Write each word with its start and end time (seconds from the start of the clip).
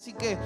Así 0.00 0.14
que 0.14 0.38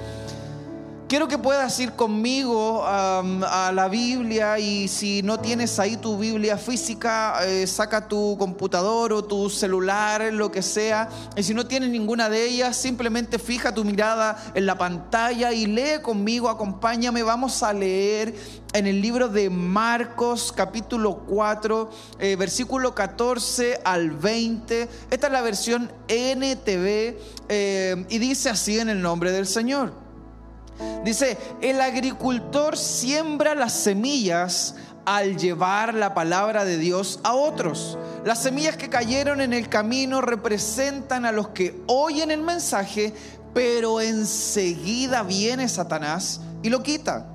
quiero 1.07 1.27
que 1.27 1.37
puedas 1.37 1.79
ir 1.79 1.91
conmigo 1.91 2.79
um, 2.79 3.43
a 3.43 3.71
la 3.73 3.87
Biblia 3.87 4.57
y 4.59 4.87
si 4.87 5.21
no 5.21 5.39
tienes 5.39 5.77
ahí 5.79 5.97
tu 5.97 6.17
Biblia 6.17 6.57
física, 6.57 7.45
eh, 7.45 7.67
saca 7.67 8.07
tu 8.07 8.35
computador 8.37 9.13
o 9.13 9.23
tu 9.23 9.49
celular, 9.49 10.33
lo 10.33 10.51
que 10.51 10.61
sea. 10.61 11.09
Y 11.35 11.43
si 11.43 11.53
no 11.53 11.67
tienes 11.67 11.89
ninguna 11.89 12.29
de 12.29 12.45
ellas, 12.45 12.75
simplemente 12.75 13.39
fija 13.39 13.73
tu 13.73 13.83
mirada 13.83 14.37
en 14.53 14.65
la 14.65 14.77
pantalla 14.77 15.53
y 15.53 15.67
lee 15.67 16.01
conmigo, 16.01 16.49
acompáñame. 16.49 17.23
Vamos 17.23 17.61
a 17.63 17.73
leer 17.73 18.35
en 18.73 18.87
el 18.87 19.01
libro 19.01 19.27
de 19.27 19.49
Marcos 19.49 20.51
capítulo 20.51 21.17
4, 21.27 21.89
eh, 22.19 22.35
versículo 22.35 22.95
14 22.95 23.79
al 23.83 24.11
20. 24.11 24.89
Esta 25.11 25.27
es 25.27 25.33
la 25.33 25.41
versión 25.41 25.91
NTV 26.07 27.17
eh, 27.47 28.05
y 28.09 28.17
dice 28.17 28.49
así 28.49 28.79
en 28.79 28.89
el 28.89 29.01
nombre 29.01 29.31
del 29.31 29.47
Señor. 29.47 30.04
Dice, 31.03 31.37
el 31.61 31.81
agricultor 31.81 32.77
siembra 32.77 33.55
las 33.55 33.73
semillas 33.73 34.75
al 35.05 35.37
llevar 35.37 35.93
la 35.93 36.13
palabra 36.13 36.65
de 36.65 36.77
Dios 36.77 37.19
a 37.23 37.33
otros. 37.33 37.97
Las 38.25 38.41
semillas 38.41 38.75
que 38.75 38.89
cayeron 38.89 39.39
en 39.39 39.53
el 39.53 39.69
camino 39.69 40.21
representan 40.21 41.25
a 41.25 41.31
los 41.31 41.49
que 41.49 41.79
oyen 41.87 42.31
el 42.31 42.41
mensaje, 42.41 43.13
pero 43.53 44.01
enseguida 44.01 45.23
viene 45.23 45.69
Satanás 45.69 46.41
y 46.63 46.69
lo 46.69 46.81
quita. 46.81 47.27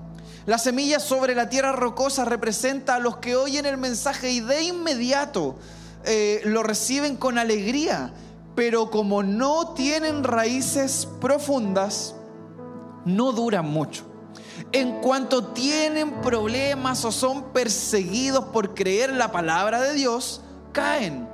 La 0.47 0.59
semilla 0.59 0.99
sobre 0.99 1.35
la 1.35 1.49
tierra 1.49 1.73
rocosa 1.73 2.25
representa 2.25 2.97
a 2.97 2.99
los 2.99 3.19
que 3.19 3.37
oyen 3.37 3.67
el 3.67 3.77
mensaje 3.77 4.31
y 4.31 4.41
de 4.41 4.63
inmediato 4.65 5.57
eh, 6.05 6.41
lo 6.45 6.63
reciben 6.63 7.17
con 7.17 7.39
alegría, 7.39 8.13
pero 8.57 8.91
como 8.91 9.23
no 9.23 9.75
tienen 9.75 10.25
raíces 10.25 11.07
profundas, 11.21 12.15
no 13.05 13.33
duran 13.33 13.69
mucho. 13.69 14.05
En 14.73 15.01
cuanto 15.01 15.45
tienen 15.49 16.21
problemas 16.21 17.05
o 17.05 17.13
son 17.13 17.53
perseguidos 17.53 18.47
por 18.47 18.75
creer 18.75 19.13
la 19.13 19.33
palabra 19.33 19.81
de 19.81 19.95
Dios, 19.95 20.43
caen. 20.73 21.29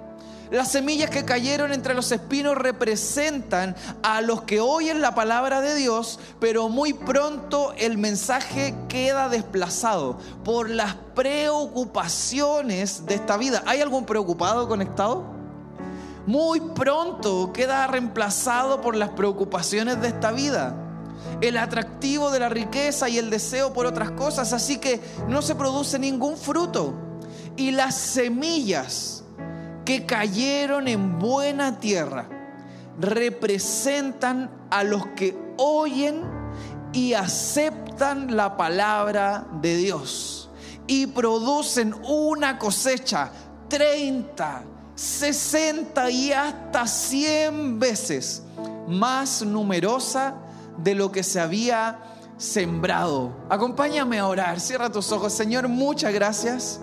Las 0.50 0.70
semillas 0.70 1.10
que 1.10 1.24
cayeron 1.24 1.72
entre 1.72 1.92
los 1.92 2.12
espinos 2.12 2.56
representan 2.56 3.74
a 4.04 4.20
los 4.20 4.42
que 4.42 4.60
oyen 4.60 5.00
la 5.00 5.12
palabra 5.14 5.60
de 5.60 5.74
Dios, 5.74 6.20
pero 6.38 6.68
muy 6.68 6.92
pronto 6.92 7.74
el 7.76 7.98
mensaje 7.98 8.74
queda 8.88 9.28
desplazado 9.28 10.18
por 10.44 10.70
las 10.70 10.94
preocupaciones 11.16 13.06
de 13.06 13.16
esta 13.16 13.36
vida. 13.36 13.64
¿Hay 13.66 13.80
algún 13.80 14.06
preocupado 14.06 14.68
conectado? 14.68 15.24
Muy 16.26 16.60
pronto 16.60 17.52
queda 17.52 17.88
reemplazado 17.88 18.80
por 18.80 18.94
las 18.94 19.10
preocupaciones 19.10 20.00
de 20.00 20.08
esta 20.08 20.30
vida 20.30 20.85
el 21.40 21.56
atractivo 21.56 22.30
de 22.30 22.40
la 22.40 22.48
riqueza 22.48 23.08
y 23.08 23.18
el 23.18 23.30
deseo 23.30 23.72
por 23.72 23.86
otras 23.86 24.10
cosas, 24.12 24.52
así 24.52 24.78
que 24.78 25.00
no 25.28 25.42
se 25.42 25.54
produce 25.54 25.98
ningún 25.98 26.36
fruto. 26.36 26.94
Y 27.56 27.70
las 27.70 27.94
semillas 27.94 29.24
que 29.84 30.04
cayeron 30.04 30.88
en 30.88 31.18
buena 31.18 31.78
tierra 31.78 32.28
representan 32.98 34.50
a 34.70 34.82
los 34.82 35.06
que 35.08 35.36
oyen 35.56 36.22
y 36.92 37.12
aceptan 37.12 38.36
la 38.36 38.56
palabra 38.56 39.46
de 39.60 39.76
Dios 39.76 40.50
y 40.86 41.06
producen 41.06 41.94
una 42.04 42.58
cosecha 42.58 43.30
30, 43.68 44.62
60 44.94 46.10
y 46.10 46.32
hasta 46.32 46.86
100 46.86 47.78
veces 47.78 48.42
más 48.88 49.42
numerosa 49.42 50.34
de 50.78 50.94
lo 50.94 51.12
que 51.12 51.22
se 51.22 51.40
había 51.40 51.98
sembrado. 52.38 53.32
Acompáñame 53.48 54.18
a 54.18 54.26
orar, 54.26 54.60
cierra 54.60 54.90
tus 54.90 55.10
ojos. 55.12 55.32
Señor, 55.32 55.68
muchas 55.68 56.12
gracias. 56.12 56.80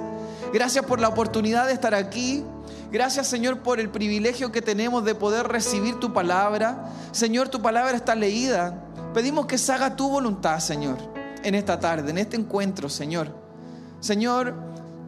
Gracias 0.53 0.85
por 0.85 0.99
la 0.99 1.07
oportunidad 1.07 1.67
de 1.67 1.73
estar 1.73 1.95
aquí. 1.95 2.43
Gracias 2.91 3.25
Señor 3.25 3.59
por 3.59 3.79
el 3.79 3.89
privilegio 3.89 4.51
que 4.51 4.61
tenemos 4.61 5.03
de 5.03 5.15
poder 5.15 5.47
recibir 5.47 5.99
tu 5.99 6.13
palabra. 6.13 6.91
Señor, 7.11 7.49
tu 7.49 7.59
palabra 7.61 7.95
está 7.95 8.13
leída. 8.13 8.83
Pedimos 9.15 9.47
que 9.47 9.57
se 9.57 9.71
haga 9.71 9.95
tu 9.95 10.09
voluntad, 10.09 10.59
Señor, 10.59 10.97
en 11.43 11.55
esta 11.55 11.79
tarde, 11.79 12.11
en 12.11 12.19
este 12.19 12.37
encuentro, 12.37 12.89
Señor. 12.89 13.29
Señor, 13.99 14.53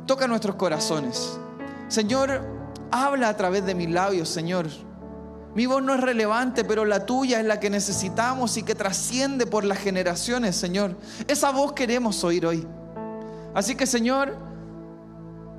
toca 0.07 0.28
nuestros 0.28 0.56
corazones. 0.56 1.38
Señor, 1.88 2.41
habla 2.91 3.29
a 3.29 3.38
través 3.38 3.66
de 3.66 3.75
mis 3.75 3.90
labios, 3.90 4.29
Señor. 4.29 4.68
Mi 5.55 5.67
voz 5.67 5.81
no 5.81 5.93
es 5.93 6.01
relevante, 6.01 6.66
pero 6.66 6.83
la 6.83 7.05
tuya 7.05 7.39
es 7.39 7.45
la 7.45 7.61
que 7.61 7.69
necesitamos 7.69 8.57
y 8.57 8.63
que 8.63 8.75
trasciende 8.75 9.47
por 9.47 9.63
las 9.63 9.77
generaciones, 9.77 10.57
Señor. 10.57 10.97
Esa 11.29 11.51
voz 11.51 11.71
queremos 11.71 12.25
oír 12.25 12.45
hoy. 12.45 12.67
Así 13.53 13.75
que, 13.75 13.88
Señor, 13.88 14.35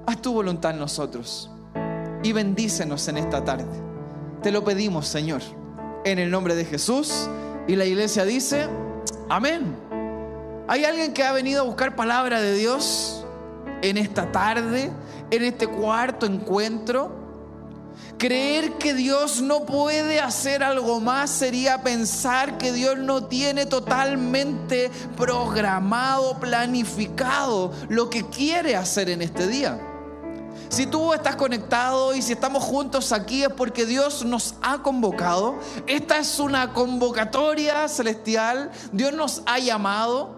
haz 0.06 0.20
tu 0.20 0.34
voluntad 0.34 0.72
en 0.72 0.80
nosotros 0.80 1.50
y 2.22 2.32
bendícenos 2.32 3.08
en 3.08 3.16
esta 3.16 3.42
tarde. 3.42 3.64
Te 4.42 4.52
lo 4.52 4.64
pedimos, 4.64 5.08
Señor, 5.08 5.40
en 6.04 6.18
el 6.18 6.30
nombre 6.30 6.54
de 6.54 6.66
Jesús. 6.66 7.30
Y 7.66 7.74
la 7.74 7.86
iglesia 7.86 8.26
dice, 8.26 8.68
amén. 9.30 9.74
¿Hay 10.68 10.84
alguien 10.84 11.14
que 11.14 11.24
ha 11.24 11.32
venido 11.32 11.62
a 11.62 11.64
buscar 11.64 11.96
palabra 11.96 12.42
de 12.42 12.52
Dios 12.52 13.24
en 13.80 13.96
esta 13.96 14.30
tarde, 14.30 14.92
en 15.30 15.42
este 15.42 15.66
cuarto 15.66 16.26
encuentro? 16.26 17.25
Creer 18.18 18.78
que 18.78 18.94
Dios 18.94 19.42
no 19.42 19.66
puede 19.66 20.20
hacer 20.20 20.62
algo 20.62 21.00
más 21.00 21.28
sería 21.28 21.82
pensar 21.82 22.56
que 22.56 22.72
Dios 22.72 22.96
no 22.96 23.24
tiene 23.24 23.66
totalmente 23.66 24.90
programado, 25.16 26.38
planificado 26.40 27.72
lo 27.88 28.08
que 28.08 28.24
quiere 28.26 28.74
hacer 28.74 29.10
en 29.10 29.20
este 29.20 29.46
día. 29.46 29.78
Si 30.70 30.86
tú 30.86 31.12
estás 31.12 31.36
conectado 31.36 32.14
y 32.14 32.22
si 32.22 32.32
estamos 32.32 32.64
juntos 32.64 33.12
aquí 33.12 33.42
es 33.42 33.50
porque 33.50 33.84
Dios 33.84 34.24
nos 34.24 34.54
ha 34.62 34.82
convocado. 34.82 35.58
Esta 35.86 36.18
es 36.18 36.38
una 36.40 36.72
convocatoria 36.72 37.86
celestial. 37.88 38.70
Dios 38.92 39.12
nos 39.12 39.42
ha 39.46 39.58
llamado 39.58 40.36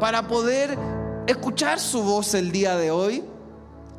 para 0.00 0.26
poder 0.28 0.78
escuchar 1.26 1.78
su 1.78 2.02
voz 2.02 2.34
el 2.34 2.52
día 2.52 2.76
de 2.76 2.90
hoy 2.90 3.24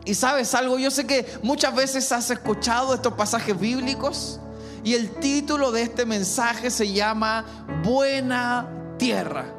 y 0.07 0.13
sabes 0.13 0.55
algo, 0.55 0.79
yo 0.79 0.89
sé 0.89 1.05
que 1.05 1.25
muchas 1.43 1.75
veces 1.75 2.09
has 2.13 2.31
escuchado 2.31 2.93
estos 2.93 3.13
pasajes 3.13 3.59
bíblicos 3.59 4.39
y 4.85 4.93
el 4.93 5.11
título 5.15 5.73
de 5.73 5.81
este 5.81 6.05
mensaje 6.05 6.71
se 6.71 6.93
llama 6.93 7.43
Buena 7.83 8.69
Tierra. 8.97 9.53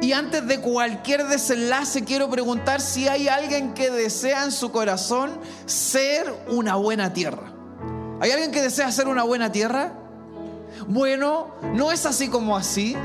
Y 0.00 0.12
antes 0.12 0.46
de 0.46 0.60
cualquier 0.60 1.26
desenlace 1.26 2.04
quiero 2.04 2.30
preguntar 2.30 2.80
si 2.80 3.08
hay 3.08 3.26
alguien 3.26 3.74
que 3.74 3.90
desea 3.90 4.44
en 4.44 4.52
su 4.52 4.70
corazón 4.70 5.32
ser 5.66 6.32
una 6.46 6.76
buena 6.76 7.12
tierra. 7.12 7.52
¿Hay 8.20 8.30
alguien 8.30 8.52
que 8.52 8.62
desea 8.62 8.92
ser 8.92 9.08
una 9.08 9.24
buena 9.24 9.50
tierra? 9.50 9.92
Bueno, 10.86 11.48
no 11.72 11.90
es 11.90 12.06
así 12.06 12.28
como 12.28 12.56
así. 12.56 12.96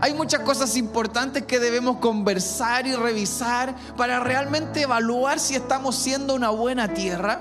Hay 0.00 0.14
muchas 0.14 0.40
cosas 0.40 0.76
importantes 0.76 1.44
que 1.44 1.58
debemos 1.58 1.96
conversar 1.96 2.86
y 2.86 2.94
revisar 2.94 3.74
para 3.96 4.20
realmente 4.20 4.82
evaluar 4.82 5.40
si 5.40 5.56
estamos 5.56 5.96
siendo 5.96 6.34
una 6.34 6.50
buena 6.50 6.94
tierra. 6.94 7.40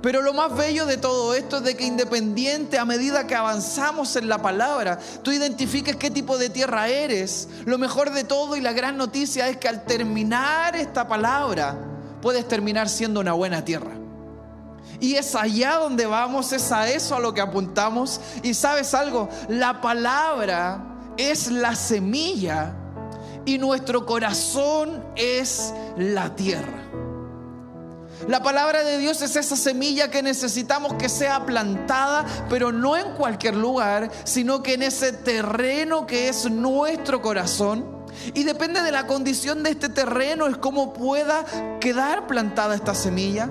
Pero 0.00 0.22
lo 0.22 0.34
más 0.34 0.54
bello 0.54 0.86
de 0.86 0.96
todo 0.96 1.34
esto 1.34 1.58
es 1.58 1.64
de 1.64 1.76
que 1.76 1.84
independiente 1.84 2.78
a 2.78 2.84
medida 2.84 3.26
que 3.26 3.34
avanzamos 3.34 4.16
en 4.16 4.28
la 4.28 4.38
palabra, 4.38 4.98
tú 5.22 5.30
identifiques 5.30 5.96
qué 5.96 6.10
tipo 6.10 6.38
de 6.38 6.50
tierra 6.50 6.88
eres. 6.88 7.48
Lo 7.64 7.78
mejor 7.78 8.10
de 8.10 8.24
todo 8.24 8.56
y 8.56 8.60
la 8.60 8.72
gran 8.72 8.96
noticia 8.96 9.48
es 9.48 9.56
que 9.58 9.68
al 9.68 9.84
terminar 9.84 10.76
esta 10.76 11.08
palabra, 11.08 11.76
puedes 12.22 12.46
terminar 12.48 12.88
siendo 12.88 13.20
una 13.20 13.32
buena 13.32 13.64
tierra. 13.64 13.92
Y 15.00 15.14
es 15.14 15.34
allá 15.34 15.76
donde 15.76 16.06
vamos, 16.06 16.52
es 16.52 16.70
a 16.72 16.88
eso 16.88 17.14
a 17.14 17.20
lo 17.20 17.34
que 17.34 17.40
apuntamos. 17.40 18.20
Y 18.42 18.54
sabes 18.54 18.94
algo, 18.94 19.28
la 19.48 19.80
palabra 19.80 20.93
es 21.16 21.50
la 21.50 21.74
semilla 21.74 22.74
y 23.44 23.58
nuestro 23.58 24.06
corazón 24.06 25.04
es 25.16 25.72
la 25.96 26.34
tierra. 26.34 26.84
La 28.28 28.42
palabra 28.42 28.82
de 28.84 28.96
Dios 28.96 29.20
es 29.20 29.36
esa 29.36 29.56
semilla 29.56 30.10
que 30.10 30.22
necesitamos 30.22 30.94
que 30.94 31.10
sea 31.10 31.44
plantada, 31.44 32.24
pero 32.48 32.72
no 32.72 32.96
en 32.96 33.12
cualquier 33.14 33.54
lugar, 33.54 34.10
sino 34.24 34.62
que 34.62 34.74
en 34.74 34.82
ese 34.82 35.12
terreno 35.12 36.06
que 36.06 36.28
es 36.28 36.50
nuestro 36.50 37.20
corazón. 37.20 37.84
Y 38.32 38.44
depende 38.44 38.80
de 38.80 38.92
la 38.92 39.06
condición 39.06 39.62
de 39.62 39.70
este 39.70 39.90
terreno, 39.90 40.46
es 40.46 40.56
cómo 40.56 40.94
pueda 40.94 41.44
quedar 41.80 42.26
plantada 42.26 42.74
esta 42.74 42.94
semilla, 42.94 43.50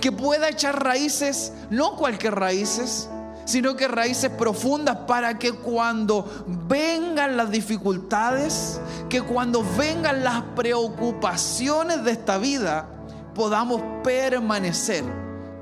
que 0.00 0.12
pueda 0.12 0.48
echar 0.48 0.84
raíces, 0.84 1.52
no 1.70 1.96
cualquier 1.96 2.36
raíces, 2.36 3.08
sino 3.48 3.76
que 3.76 3.88
raíces 3.88 4.28
profundas 4.28 4.94
para 5.06 5.38
que 5.38 5.52
cuando 5.52 6.44
vengan 6.68 7.38
las 7.38 7.50
dificultades, 7.50 8.78
que 9.08 9.22
cuando 9.22 9.64
vengan 9.78 10.22
las 10.22 10.42
preocupaciones 10.54 12.04
de 12.04 12.10
esta 12.10 12.36
vida, 12.36 12.86
podamos 13.34 13.80
permanecer 14.04 15.02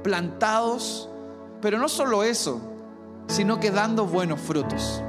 plantados. 0.02 1.08
Pero 1.62 1.78
no 1.78 1.88
solo 1.88 2.24
eso, 2.24 2.60
sino 3.28 3.60
que 3.60 3.70
dando 3.70 4.04
buenos 4.04 4.40
frutos. 4.40 5.00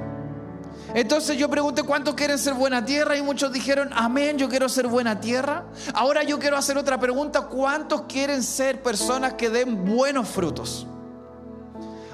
Entonces 0.94 1.36
yo 1.36 1.50
pregunté 1.50 1.82
cuántos 1.82 2.14
quieren 2.14 2.38
ser 2.38 2.54
buena 2.54 2.86
tierra 2.86 3.18
y 3.18 3.24
muchos 3.24 3.52
dijeron, 3.52 3.90
amén, 3.96 4.38
yo 4.38 4.50
quiero 4.50 4.70
ser 4.70 4.86
buena 4.86 5.20
tierra. 5.20 5.66
Ahora 5.96 6.22
yo 6.22 6.38
quiero 6.38 6.58
hacer 6.58 6.78
otra 6.78 7.00
pregunta, 7.00 7.48
¿cuántos 7.48 8.04
quieren 8.04 8.44
ser 8.44 8.84
personas 8.84 9.34
que 9.34 9.50
den 9.50 9.84
buenos 9.84 10.30
frutos? 10.30 10.86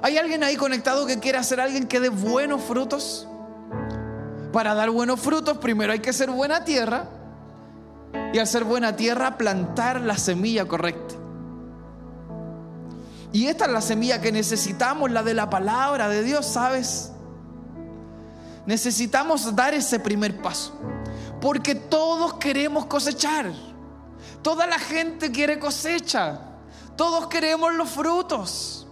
¿Hay 0.03 0.17
alguien 0.17 0.43
ahí 0.43 0.57
conectado 0.57 1.05
que 1.05 1.17
quiera 1.19 1.41
ser 1.43 1.61
alguien 1.61 1.87
que 1.87 2.01
dé 2.01 2.09
buenos 2.09 2.61
frutos? 2.61 3.25
Para 4.51 4.75
dar 4.75 4.89
buenos 4.89 5.17
frutos 5.21 5.59
primero 5.59 5.93
hay 5.93 5.99
que 5.99 6.11
ser 6.11 6.29
buena 6.29 6.65
tierra 6.65 7.07
y 8.33 8.37
al 8.37 8.45
ser 8.45 8.65
buena 8.65 8.97
tierra 8.97 9.37
plantar 9.37 10.01
la 10.01 10.17
semilla 10.17 10.67
correcta. 10.67 11.15
Y 13.31 13.47
esta 13.47 13.63
es 13.63 13.71
la 13.71 13.79
semilla 13.79 14.19
que 14.19 14.33
necesitamos, 14.33 15.09
la 15.09 15.23
de 15.23 15.33
la 15.35 15.49
palabra 15.49 16.09
de 16.09 16.21
Dios, 16.21 16.47
¿sabes? 16.47 17.13
Necesitamos 18.65 19.55
dar 19.55 19.73
ese 19.73 20.01
primer 20.01 20.41
paso. 20.41 20.77
Porque 21.39 21.75
todos 21.75 22.33
queremos 22.33 22.87
cosechar. 22.87 23.53
Toda 24.41 24.67
la 24.67 24.79
gente 24.79 25.31
quiere 25.31 25.59
cosecha. 25.59 26.41
Todos 26.97 27.27
queremos 27.27 27.73
los 27.73 27.89
frutos. 27.89 28.82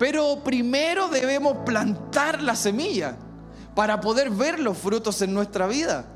Pero 0.00 0.42
primero 0.42 1.08
debemos 1.08 1.58
plantar 1.66 2.40
la 2.40 2.56
semilla 2.56 3.16
para 3.74 4.00
poder 4.00 4.30
ver 4.30 4.58
los 4.58 4.78
frutos 4.78 5.20
en 5.20 5.34
nuestra 5.34 5.66
vida. 5.66 6.06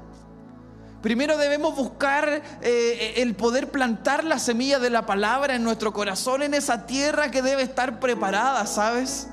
Primero 1.03 1.37
debemos 1.37 1.77
buscar 1.77 2.43
eh, 2.63 3.13
el 3.19 3.35
poder 3.35 3.71
plantar 3.71 4.25
la 4.25 4.39
semilla 4.39 4.79
de 4.79 4.89
la 4.89 5.05
palabra 5.05 5.55
en 5.55 5.63
nuestro 5.63 5.93
corazón, 5.93 6.43
en 6.43 6.55
esa 6.55 6.87
tierra 6.87 7.31
que 7.31 7.43
debe 7.43 7.61
estar 7.63 8.01
preparada, 8.01 8.65
¿sabes? 8.65 9.29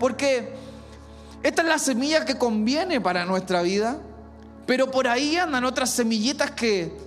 Porque 0.00 0.56
esta 1.44 1.62
es 1.62 1.68
la 1.68 1.78
semilla 1.78 2.24
que 2.24 2.36
conviene 2.36 3.00
para 3.00 3.26
nuestra 3.26 3.62
vida, 3.62 4.00
pero 4.66 4.90
por 4.90 5.06
ahí 5.06 5.36
andan 5.36 5.64
otras 5.64 5.90
semillitas 5.90 6.50
que 6.50 6.98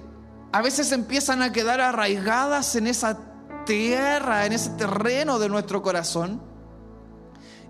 a 0.53 0.61
veces 0.61 0.93
empiezan 0.93 1.41
a 1.41 1.51
quedar 1.51 1.81
arraigadas 1.81 2.77
en 2.77 2.87
esa 2.87 3.19
tierra, 3.65 4.45
en 4.45 4.53
ese 4.53 4.69
terreno 4.69 5.37
de 5.37 5.49
nuestro 5.49 5.81
corazón, 5.81 6.49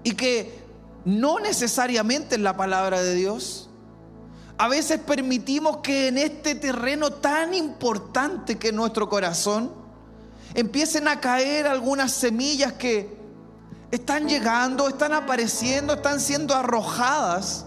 y 0.04 0.14
que 0.14 0.62
no 1.06 1.40
necesariamente 1.40 2.36
es 2.36 2.42
la 2.42 2.56
palabra 2.56 3.02
de 3.02 3.16
Dios. 3.16 3.70
A 4.58 4.68
veces 4.68 5.00
permitimos 5.00 5.78
que 5.78 6.08
en 6.08 6.18
este 6.18 6.56
terreno 6.56 7.12
tan 7.12 7.54
importante 7.54 8.58
que 8.58 8.68
es 8.68 8.74
nuestro 8.74 9.10
corazón, 9.10 9.72
empiecen 10.54 11.08
a 11.08 11.20
caer 11.20 11.68
algunas 11.68 12.12
semillas 12.12 12.74
que 12.74 13.18
están 13.90 14.28
llegando, 14.28 14.88
están 14.88 15.14
apareciendo, 15.14 15.94
están 15.94 16.20
siendo 16.20 16.56
arrojadas, 16.56 17.66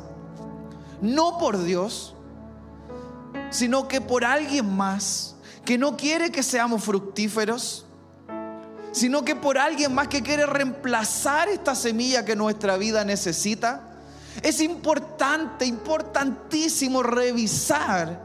no 1.00 1.38
por 1.38 1.62
Dios, 1.62 2.14
sino 3.50 3.88
que 3.88 4.00
por 4.00 4.25
alguien 4.25 4.75
más 4.76 5.34
que 5.64 5.78
no 5.78 5.96
quiere 5.96 6.31
que 6.31 6.42
seamos 6.42 6.84
fructíferos, 6.84 7.83
sino 8.94 9.25
que 9.25 9.35
por 9.35 9.58
alguien 9.58 9.93
más 9.93 10.06
que 10.06 10.23
quiere 10.23 10.46
reemplazar 10.46 11.49
esta 11.49 11.75
semilla 11.75 12.25
que 12.25 12.37
nuestra 12.37 12.76
vida 12.76 13.05
necesita. 13.05 13.91
Es 14.41 14.61
importante, 14.61 15.67
importantísimo 15.67 17.02
revisar 17.02 18.23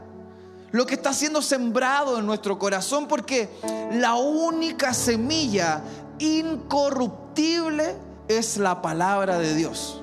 lo 0.70 0.86
que 0.86 0.94
está 0.94 1.12
siendo 1.12 1.42
sembrado 1.42 2.18
en 2.18 2.24
nuestro 2.24 2.56
corazón, 2.56 3.08
porque 3.08 3.50
la 3.94 4.14
única 4.14 4.94
semilla 4.94 5.82
incorruptible 6.20 7.96
es 8.28 8.56
la 8.56 8.80
palabra 8.80 9.38
de 9.38 9.56
Dios. 9.56 10.00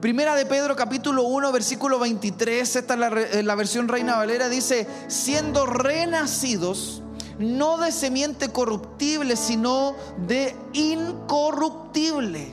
Primera 0.00 0.34
de 0.34 0.46
Pedro 0.46 0.74
capítulo 0.74 1.22
1 1.22 1.52
versículo 1.52 2.00
23, 2.00 2.74
esta 2.74 2.94
es 2.94 3.00
la, 3.00 3.06
eh, 3.08 3.42
la, 3.44 3.54
versión 3.54 3.86
Reina 3.86 4.16
Valera, 4.16 4.48
dice, 4.48 4.88
siendo 5.06 5.64
renacidos, 5.64 7.02
no 7.38 7.78
de 7.78 7.92
semiente 7.92 8.50
corruptible, 8.50 9.36
sino 9.36 9.94
de 10.26 10.56
incorruptible, 10.72 12.52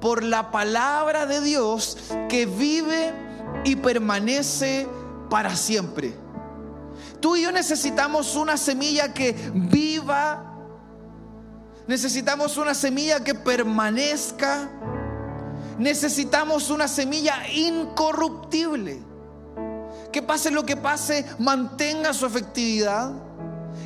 por 0.00 0.22
la 0.22 0.50
palabra 0.50 1.26
de 1.26 1.40
Dios 1.40 1.96
que 2.28 2.46
vive 2.46 3.12
y 3.64 3.76
permanece 3.76 4.86
para 5.30 5.56
siempre. 5.56 6.14
Tú 7.20 7.36
y 7.36 7.42
yo 7.42 7.52
necesitamos 7.52 8.36
una 8.36 8.56
semilla 8.56 9.14
que 9.14 9.34
viva 9.54 10.54
Necesitamos 11.86 12.56
una 12.56 12.74
semilla 12.74 13.22
que 13.22 13.34
permanezca. 13.34 14.70
Necesitamos 15.78 16.70
una 16.70 16.88
semilla 16.88 17.46
incorruptible. 17.48 19.02
Que 20.10 20.22
pase 20.22 20.50
lo 20.50 20.64
que 20.64 20.76
pase, 20.76 21.26
mantenga 21.38 22.14
su 22.14 22.24
efectividad. 22.24 23.12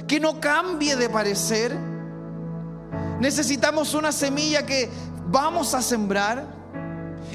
Que 0.09 0.19
no 0.19 0.41
cambie 0.41 0.97
de 0.97 1.09
parecer. 1.09 1.77
Necesitamos 3.21 3.95
una 3.95 4.11
semilla 4.11 4.65
que 4.65 4.91
vamos 5.27 5.75
a 5.75 5.83
sembrar. 5.83 6.57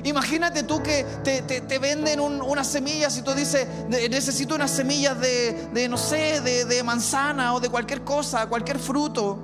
Imagínate 0.03 0.63
tú 0.63 0.81
que 0.81 1.05
te, 1.23 1.79
venden 1.79 2.19
unas 2.19 2.67
semillas 2.67 3.15
y 3.17 3.21
tú 3.21 3.33
dices, 3.33 3.67
necesito 3.87 4.55
unas 4.55 4.71
semillas 4.71 5.17
de, 5.19 5.87
no 5.87 5.97
sé, 5.97 6.41
de, 6.41 6.83
manzana 6.83 7.53
o 7.53 7.59
de 7.59 7.69
cualquier 7.69 8.03
cosa, 8.03 8.47
cualquier 8.47 8.79
fruto. 8.79 9.37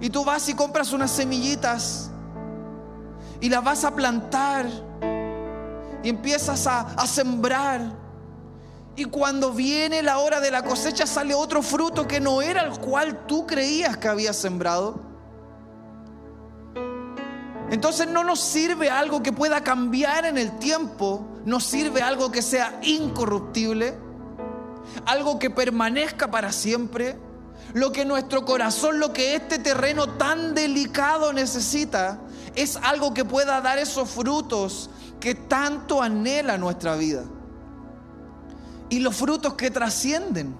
Y 0.00 0.10
tú 0.10 0.24
vas 0.24 0.48
y 0.48 0.54
compras 0.54 0.92
unas 0.92 1.10
semillitas 1.10 2.10
y 3.40 3.48
las 3.48 3.64
vas 3.64 3.84
a 3.84 3.94
plantar 3.94 4.66
y 6.02 6.08
empiezas 6.08 6.66
a 6.66 7.06
sembrar. 7.06 8.01
Y 8.94 9.04
cuando 9.06 9.52
viene 9.52 10.02
la 10.02 10.18
hora 10.18 10.40
de 10.40 10.50
la 10.50 10.62
cosecha 10.62 11.06
sale 11.06 11.34
otro 11.34 11.62
fruto 11.62 12.06
que 12.06 12.20
no 12.20 12.42
era 12.42 12.62
el 12.62 12.78
cual 12.78 13.26
tú 13.26 13.46
creías 13.46 13.96
que 13.96 14.08
habías 14.08 14.36
sembrado. 14.36 15.00
Entonces 17.70 18.06
no 18.06 18.22
nos 18.22 18.40
sirve 18.40 18.90
algo 18.90 19.22
que 19.22 19.32
pueda 19.32 19.64
cambiar 19.64 20.26
en 20.26 20.36
el 20.36 20.58
tiempo, 20.58 21.26
nos 21.46 21.64
sirve 21.64 22.02
algo 22.02 22.30
que 22.30 22.42
sea 22.42 22.78
incorruptible, 22.82 23.94
algo 25.06 25.38
que 25.38 25.48
permanezca 25.48 26.30
para 26.30 26.52
siempre 26.52 27.18
lo 27.74 27.92
que 27.92 28.04
nuestro 28.04 28.44
corazón, 28.44 29.00
lo 29.00 29.12
que 29.12 29.34
este 29.34 29.58
terreno 29.58 30.06
tan 30.06 30.54
delicado 30.54 31.32
necesita, 31.32 32.20
es 32.54 32.76
algo 32.76 33.14
que 33.14 33.24
pueda 33.24 33.60
dar 33.60 33.78
esos 33.78 34.10
frutos 34.10 34.90
que 35.20 35.34
tanto 35.34 36.02
anhela 36.02 36.58
nuestra 36.58 36.96
vida. 36.96 37.24
Y 38.92 38.98
los 38.98 39.16
frutos 39.16 39.54
que 39.54 39.70
trascienden. 39.70 40.54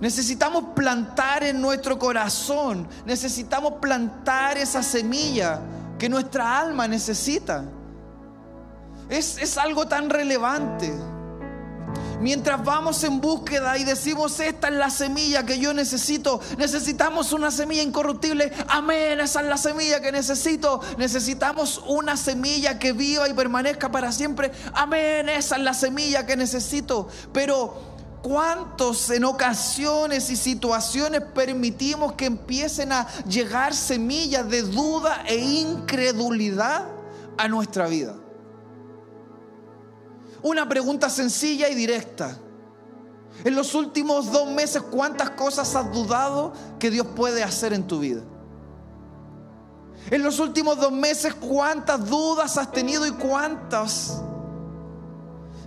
Necesitamos 0.00 0.72
plantar 0.74 1.44
en 1.44 1.60
nuestro 1.60 1.98
corazón, 1.98 2.88
necesitamos 3.04 3.74
plantar 3.82 4.56
esa 4.56 4.82
semilla 4.82 5.60
que 5.98 6.08
nuestra 6.08 6.58
alma 6.58 6.88
necesita. 6.88 7.66
Es, 9.10 9.36
es 9.36 9.58
algo 9.58 9.86
tan 9.86 10.08
relevante. 10.08 10.90
Mientras 12.24 12.64
vamos 12.64 13.04
en 13.04 13.20
búsqueda 13.20 13.76
y 13.76 13.84
decimos, 13.84 14.40
esta 14.40 14.68
es 14.68 14.74
la 14.76 14.88
semilla 14.88 15.44
que 15.44 15.58
yo 15.58 15.74
necesito, 15.74 16.40
necesitamos 16.56 17.34
una 17.34 17.50
semilla 17.50 17.82
incorruptible, 17.82 18.50
amén, 18.66 19.20
esa 19.20 19.42
es 19.42 19.46
la 19.46 19.58
semilla 19.58 20.00
que 20.00 20.10
necesito, 20.10 20.80
necesitamos 20.96 21.82
una 21.86 22.16
semilla 22.16 22.78
que 22.78 22.94
viva 22.94 23.28
y 23.28 23.34
permanezca 23.34 23.92
para 23.92 24.10
siempre, 24.10 24.52
amén, 24.72 25.28
esa 25.28 25.56
es 25.56 25.62
la 25.62 25.74
semilla 25.74 26.24
que 26.24 26.34
necesito. 26.34 27.08
Pero 27.34 27.92
¿Cuántos 28.22 29.10
en 29.10 29.22
ocasiones 29.24 30.30
y 30.30 30.36
situaciones 30.36 31.20
permitimos 31.34 32.14
que 32.14 32.24
empiecen 32.24 32.90
a 32.92 33.06
llegar 33.28 33.74
semillas 33.74 34.48
de 34.48 34.62
duda 34.62 35.24
e 35.26 35.36
incredulidad 35.36 36.86
a 37.36 37.48
nuestra 37.48 37.86
vida? 37.86 38.16
Una 40.44 40.68
pregunta 40.68 41.08
sencilla 41.08 41.70
y 41.70 41.74
directa. 41.74 42.36
En 43.44 43.54
los 43.54 43.74
últimos 43.74 44.30
dos 44.30 44.50
meses, 44.50 44.82
¿cuántas 44.82 45.30
cosas 45.30 45.74
has 45.74 45.90
dudado 45.90 46.52
que 46.78 46.90
Dios 46.90 47.06
puede 47.16 47.42
hacer 47.42 47.72
en 47.72 47.86
tu 47.86 48.00
vida? 48.00 48.20
En 50.10 50.22
los 50.22 50.38
últimos 50.40 50.78
dos 50.78 50.92
meses, 50.92 51.32
¿cuántas 51.32 52.10
dudas 52.10 52.58
has 52.58 52.70
tenido 52.70 53.06
y 53.06 53.12
cuántas 53.12 54.20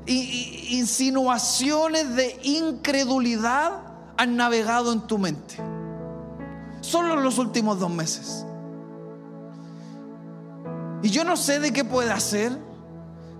insinuaciones 0.05 2.15
de 2.15 2.39
incredulidad 2.43 3.81
han 4.15 4.37
navegado 4.37 4.93
en 4.93 5.01
tu 5.01 5.17
mente? 5.17 5.55
Solo 6.81 7.15
en 7.15 7.23
los 7.23 7.39
últimos 7.39 7.79
dos 7.79 7.89
meses. 7.89 8.45
Y 11.01 11.09
yo 11.09 11.23
no 11.23 11.35
sé 11.35 11.59
de 11.59 11.73
qué 11.73 11.83
puede 11.83 12.11
hacer 12.11 12.66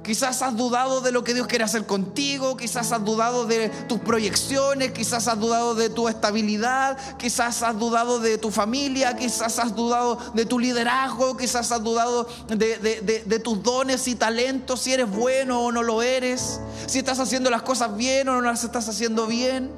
Quizás 0.08 0.42
has 0.42 0.56
dudado 0.56 1.02
de 1.02 1.12
lo 1.12 1.26
que 1.26 1.34
Dios 1.34 1.48
quiere 1.48 1.66
hacer 1.66 1.86
contigo, 1.86 2.56
quizás 2.56 2.94
has 2.94 3.04
dudado 3.04 3.46
de 3.46 3.68
tus 3.90 4.00
proyecciones, 4.00 4.94
quizás 4.94 5.28
has 5.28 5.38
dudado 5.38 5.76
de 5.76 5.90
tu 5.90 6.08
estabilidad, 6.08 6.98
quizás 7.18 7.62
has 7.62 7.78
dudado 7.78 8.22
de 8.22 8.38
tu 8.38 8.50
familia, 8.50 9.18
quizás 9.18 9.60
has 9.60 9.76
dudado 9.76 10.18
de 10.34 10.46
tu 10.46 10.60
liderazgo, 10.60 11.36
quizás 11.36 11.74
has 11.74 11.84
dudado 11.84 12.26
de, 12.48 13.42
tus 13.44 13.62
dones 13.62 14.08
y 14.08 14.16
talentos, 14.16 14.80
si 14.80 14.94
eres 14.94 15.12
bueno 15.12 15.60
o 15.60 15.74
no 15.74 15.84
lo 15.84 16.02
eres, 16.02 16.62
si 16.86 17.00
estás 17.00 17.20
haciendo 17.20 17.50
las 17.50 17.64
cosas 17.64 17.98
bien 17.98 18.30
o 18.30 18.36
no 18.36 18.44
las 18.44 18.64
estás 18.64 18.88
haciendo 18.88 19.28
bien. 19.28 19.74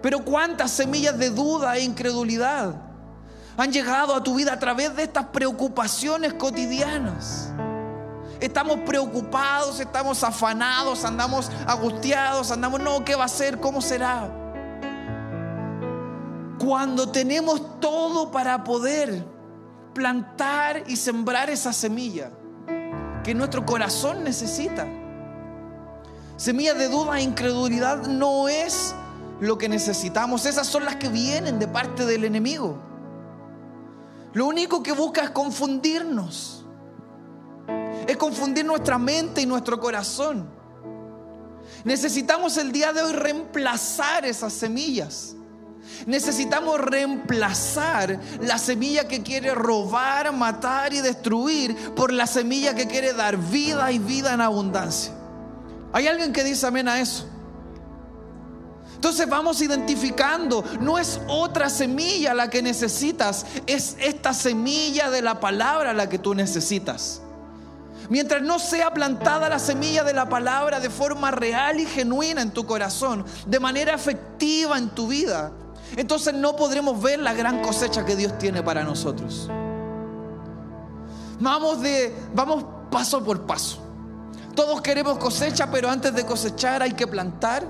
Pero 0.00 0.24
cuántas 0.24 0.70
semillas 0.70 1.18
de 1.18 1.30
duda 1.30 1.76
e 1.76 1.82
incredulidad 1.82 2.76
han 3.56 3.72
llegado 3.72 4.14
a 4.14 4.22
tu 4.22 4.36
vida 4.36 4.52
a 4.52 4.60
través 4.60 4.94
de 4.94 5.02
estas 5.02 5.26
preocupaciones 5.26 6.34
cotidianas. 6.34 7.48
Estamos 8.40 8.80
preocupados, 8.86 9.80
estamos 9.80 10.22
afanados, 10.22 11.04
andamos 11.04 11.50
angustiados, 11.66 12.52
andamos, 12.52 12.80
no, 12.80 13.04
¿qué 13.04 13.16
va 13.16 13.24
a 13.24 13.28
ser? 13.28 13.58
¿Cómo 13.58 13.82
será? 13.82 14.30
Cuando 16.58 17.10
tenemos 17.10 17.80
todo 17.80 18.30
para 18.30 18.62
poder 18.62 19.24
plantar 19.92 20.84
y 20.86 20.96
sembrar 20.96 21.50
esa 21.50 21.72
semilla 21.72 22.30
que 23.24 23.34
nuestro 23.34 23.66
corazón 23.66 24.22
necesita. 24.22 24.86
Semilla 26.36 26.74
de 26.74 26.88
duda 26.88 27.18
e 27.18 27.22
incredulidad 27.22 28.06
no 28.06 28.48
es 28.48 28.94
lo 29.40 29.58
que 29.58 29.68
necesitamos, 29.68 30.46
esas 30.46 30.68
son 30.68 30.84
las 30.84 30.96
que 30.96 31.08
vienen 31.08 31.58
de 31.58 31.66
parte 31.66 32.06
del 32.06 32.24
enemigo. 32.24 32.78
Lo 34.32 34.46
único 34.46 34.82
que 34.84 34.92
busca 34.92 35.22
es 35.22 35.30
confundirnos 35.30 36.57
es 38.08 38.16
confundir 38.16 38.64
nuestra 38.64 38.96
mente 38.96 39.42
y 39.42 39.46
nuestro 39.46 39.78
corazón. 39.78 40.48
Necesitamos 41.84 42.56
el 42.56 42.72
día 42.72 42.94
de 42.94 43.02
hoy 43.02 43.12
reemplazar 43.12 44.24
esas 44.24 44.54
semillas. 44.54 45.36
Necesitamos 46.06 46.80
reemplazar 46.80 48.18
la 48.40 48.56
semilla 48.56 49.06
que 49.06 49.22
quiere 49.22 49.54
robar, 49.54 50.32
matar 50.32 50.94
y 50.94 51.02
destruir 51.02 51.76
por 51.94 52.10
la 52.10 52.26
semilla 52.26 52.74
que 52.74 52.86
quiere 52.86 53.12
dar 53.12 53.36
vida 53.36 53.92
y 53.92 53.98
vida 53.98 54.32
en 54.32 54.40
abundancia. 54.40 55.12
¿Hay 55.92 56.06
alguien 56.06 56.32
que 56.32 56.44
dice 56.44 56.66
amén 56.66 56.88
a 56.88 57.00
eso? 57.00 57.28
Entonces 58.94 59.28
vamos 59.28 59.60
identificando, 59.60 60.64
no 60.80 60.98
es 60.98 61.20
otra 61.28 61.68
semilla 61.68 62.32
la 62.32 62.48
que 62.48 62.62
necesitas, 62.62 63.44
es 63.66 63.96
esta 64.00 64.32
semilla 64.32 65.10
de 65.10 65.20
la 65.20 65.40
palabra 65.40 65.92
la 65.92 66.08
que 66.08 66.18
tú 66.18 66.34
necesitas. 66.34 67.20
Mientras 68.08 68.42
no 68.42 68.58
sea 68.58 68.92
plantada 68.92 69.48
la 69.48 69.58
semilla 69.58 70.02
de 70.02 70.14
la 70.14 70.28
palabra 70.28 70.80
de 70.80 70.88
forma 70.88 71.30
real 71.30 71.78
y 71.78 71.86
genuina 71.86 72.40
en 72.40 72.52
tu 72.52 72.64
corazón, 72.64 73.24
de 73.46 73.60
manera 73.60 73.94
efectiva 73.94 74.78
en 74.78 74.88
tu 74.90 75.08
vida, 75.08 75.52
entonces 75.96 76.32
no 76.34 76.56
podremos 76.56 77.00
ver 77.02 77.18
la 77.18 77.34
gran 77.34 77.60
cosecha 77.60 78.04
que 78.04 78.16
Dios 78.16 78.38
tiene 78.38 78.62
para 78.62 78.82
nosotros. 78.82 79.50
Vamos 81.40 81.82
de 81.82 82.14
vamos 82.34 82.64
paso 82.90 83.22
por 83.22 83.46
paso. 83.46 83.78
Todos 84.54 84.80
queremos 84.80 85.18
cosecha, 85.18 85.70
pero 85.70 85.88
antes 85.88 86.14
de 86.14 86.24
cosechar 86.24 86.82
hay 86.82 86.92
que 86.92 87.06
plantar 87.06 87.64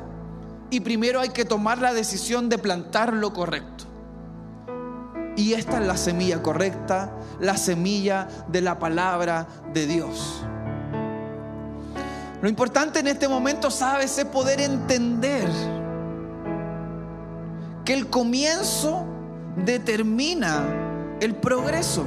y 0.71 0.81
primero 0.81 1.21
hay 1.21 1.31
que 1.31 1.45
tomar 1.45 1.79
la 1.79 1.93
decisión 1.93 2.49
de 2.49 2.59
plantar 2.59 3.13
lo 3.13 3.33
correcto. 3.33 3.88
Y 5.39 5.55
esta 5.55 5.79
es 5.79 5.87
la 5.87 5.97
semilla 5.97 6.43
correcta, 6.43 7.13
la 7.39 7.57
semilla 7.57 8.27
de 8.49 8.61
la 8.61 8.81
palabra 8.81 9.47
de 9.73 9.87
Dios. 9.87 10.43
Lo 12.43 12.49
importante 12.49 12.99
en 12.99 13.07
este 13.07 13.29
momento, 13.29 13.71
sabes, 13.71 14.19
es 14.19 14.25
poder 14.25 14.61
entender 14.61 15.49
que 17.85 17.95
el 17.95 18.09
comienzo 18.09 19.07
determina 19.65 20.65
el 21.21 21.37
progreso. 21.37 22.05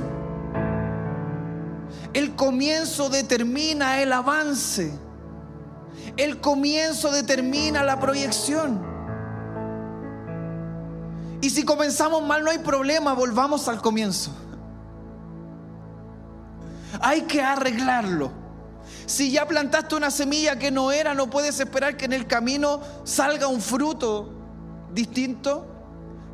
El 2.14 2.36
comienzo 2.36 3.10
determina 3.10 4.02
el 4.02 4.12
avance. 4.12 4.92
El 6.18 6.42
comienzo 6.42 7.12
determina 7.12 7.82
la 7.82 7.98
proyección. 7.98 8.91
Y 11.42 11.50
si 11.50 11.64
comenzamos 11.64 12.22
mal 12.24 12.44
no 12.44 12.52
hay 12.52 12.60
problema, 12.60 13.14
volvamos 13.14 13.68
al 13.68 13.82
comienzo. 13.82 14.32
Hay 17.02 17.24
que 17.24 17.42
arreglarlo. 17.42 18.32
Si 19.08 19.32
ya 19.32 19.48
plantaste 19.48 19.96
una 19.96 20.12
semilla 20.12 20.60
que 20.60 20.72
no 20.72 20.92
era, 20.92 21.14
no 21.16 21.30
puedes 21.30 21.60
esperar 21.60 21.98
que 21.98 22.06
en 22.06 22.14
el 22.14 22.28
camino 22.28 22.82
salga 23.04 23.48
un 23.48 23.60
fruto 23.60 24.30
distinto. 24.94 25.66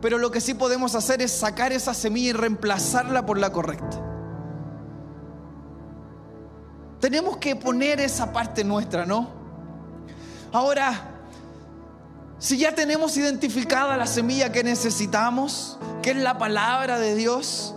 Pero 0.01 0.17
lo 0.17 0.29
que 0.29 0.41
sí 0.41 0.53
podemos 0.53 0.93
hacer 0.93 1.21
es 1.21 1.31
sacar 1.31 1.71
esa 1.71 1.93
semilla 1.93 2.29
y 2.29 2.33
reemplazarla 2.33 3.25
por 3.25 3.39
la 3.39 3.51
correcta. 3.51 4.03
Tenemos 6.99 7.37
que 7.37 7.55
poner 7.55 7.99
esa 7.99 8.31
parte 8.33 8.63
nuestra, 8.63 9.05
¿no? 9.05 9.29
Ahora, 10.51 11.16
si 12.39 12.57
ya 12.57 12.73
tenemos 12.75 13.17
identificada 13.17 13.97
la 13.97 14.07
semilla 14.07 14.51
que 14.51 14.63
necesitamos, 14.63 15.77
que 16.01 16.11
es 16.11 16.17
la 16.17 16.37
palabra 16.37 16.99
de 16.99 17.15
Dios, 17.15 17.73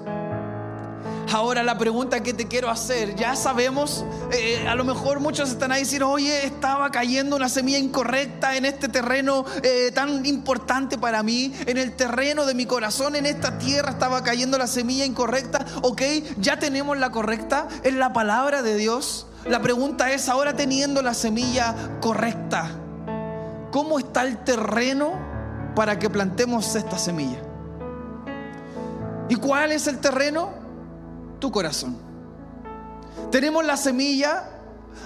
Ahora 1.32 1.62
la 1.62 1.78
pregunta 1.78 2.24
que 2.24 2.34
te 2.34 2.48
quiero 2.48 2.70
hacer, 2.70 3.14
ya 3.14 3.36
sabemos, 3.36 4.04
eh, 4.32 4.66
a 4.66 4.74
lo 4.74 4.82
mejor 4.82 5.20
muchos 5.20 5.50
están 5.50 5.70
ahí 5.70 5.82
diciendo, 5.82 6.10
oye, 6.10 6.44
estaba 6.44 6.90
cayendo 6.90 7.36
una 7.36 7.48
semilla 7.48 7.78
incorrecta 7.78 8.56
en 8.56 8.64
este 8.64 8.88
terreno 8.88 9.44
eh, 9.62 9.92
tan 9.94 10.26
importante 10.26 10.98
para 10.98 11.22
mí, 11.22 11.54
en 11.66 11.78
el 11.78 11.94
terreno 11.94 12.46
de 12.46 12.54
mi 12.54 12.66
corazón, 12.66 13.14
en 13.14 13.26
esta 13.26 13.58
tierra 13.58 13.90
estaba 13.90 14.24
cayendo 14.24 14.58
la 14.58 14.66
semilla 14.66 15.04
incorrecta, 15.04 15.64
ok, 15.82 16.02
ya 16.38 16.58
tenemos 16.58 16.98
la 16.98 17.12
correcta, 17.12 17.68
es 17.84 17.94
la 17.94 18.12
palabra 18.12 18.62
de 18.62 18.74
Dios. 18.74 19.28
La 19.46 19.62
pregunta 19.62 20.10
es, 20.10 20.28
ahora 20.28 20.56
teniendo 20.56 21.00
la 21.00 21.14
semilla 21.14 21.76
correcta, 22.00 22.72
¿Cómo 23.70 23.98
está 23.98 24.22
el 24.22 24.38
terreno 24.38 25.12
para 25.74 25.98
que 25.98 26.10
plantemos 26.10 26.74
esta 26.74 26.98
semilla? 26.98 27.38
¿Y 29.28 29.36
cuál 29.36 29.70
es 29.72 29.86
el 29.86 29.98
terreno? 29.98 30.50
Tu 31.38 31.52
corazón. 31.52 31.96
Tenemos 33.30 33.64
la 33.64 33.76
semilla, 33.76 34.48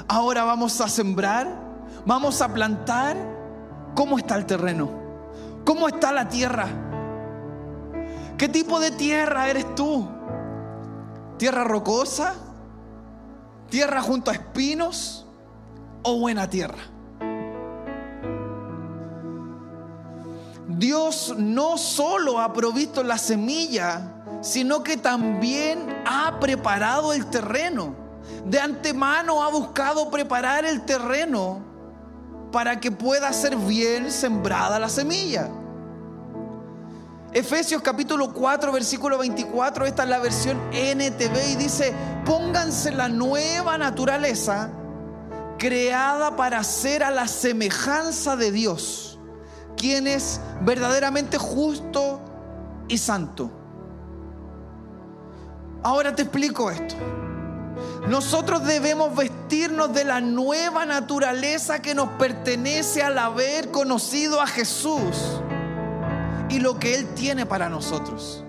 ahora 0.08 0.44
vamos 0.44 0.80
a 0.80 0.88
sembrar, 0.88 1.46
vamos 2.06 2.40
a 2.40 2.52
plantar. 2.52 3.16
¿Cómo 3.94 4.18
está 4.18 4.36
el 4.36 4.46
terreno? 4.46 4.90
¿Cómo 5.64 5.86
está 5.88 6.10
la 6.10 6.28
tierra? 6.28 6.66
¿Qué 8.38 8.48
tipo 8.48 8.80
de 8.80 8.90
tierra 8.90 9.48
eres 9.48 9.74
tú? 9.74 10.08
¿Tierra 11.36 11.64
rocosa? 11.64 12.34
¿Tierra 13.68 14.02
junto 14.02 14.30
a 14.30 14.34
espinos? 14.34 15.26
¿O 16.02 16.18
buena 16.18 16.48
tierra? 16.48 16.93
Dios 20.78 21.34
no 21.36 21.78
solo 21.78 22.40
ha 22.40 22.52
provisto 22.52 23.02
la 23.02 23.18
semilla, 23.18 24.12
sino 24.40 24.82
que 24.82 24.96
también 24.96 26.02
ha 26.06 26.40
preparado 26.40 27.12
el 27.12 27.26
terreno. 27.26 27.94
De 28.44 28.58
antemano 28.58 29.42
ha 29.42 29.50
buscado 29.50 30.10
preparar 30.10 30.64
el 30.64 30.84
terreno 30.84 31.60
para 32.50 32.80
que 32.80 32.90
pueda 32.90 33.32
ser 33.32 33.56
bien 33.56 34.10
sembrada 34.10 34.78
la 34.78 34.88
semilla. 34.88 35.48
Efesios 37.32 37.82
capítulo 37.82 38.32
4, 38.32 38.72
versículo 38.72 39.18
24, 39.18 39.86
esta 39.86 40.04
es 40.04 40.08
la 40.08 40.18
versión 40.18 40.56
NTV 40.72 41.52
y 41.52 41.56
dice, 41.56 41.92
pónganse 42.24 42.92
la 42.92 43.08
nueva 43.08 43.76
naturaleza 43.76 44.70
creada 45.58 46.36
para 46.36 46.62
ser 46.62 47.02
a 47.02 47.10
la 47.10 47.26
semejanza 47.26 48.36
de 48.36 48.52
Dios 48.52 49.13
quien 49.76 50.06
es 50.06 50.40
verdaderamente 50.62 51.38
justo 51.38 52.20
y 52.88 52.98
santo. 52.98 53.50
Ahora 55.82 56.14
te 56.14 56.22
explico 56.22 56.70
esto. 56.70 56.94
Nosotros 58.08 58.64
debemos 58.64 59.14
vestirnos 59.14 59.92
de 59.92 60.04
la 60.04 60.20
nueva 60.20 60.86
naturaleza 60.86 61.82
que 61.82 61.94
nos 61.94 62.08
pertenece 62.10 63.02
al 63.02 63.18
haber 63.18 63.70
conocido 63.70 64.40
a 64.40 64.46
Jesús 64.46 65.40
y 66.48 66.60
lo 66.60 66.78
que 66.78 66.94
Él 66.94 67.14
tiene 67.14 67.44
para 67.44 67.68
nosotros. 67.68 68.44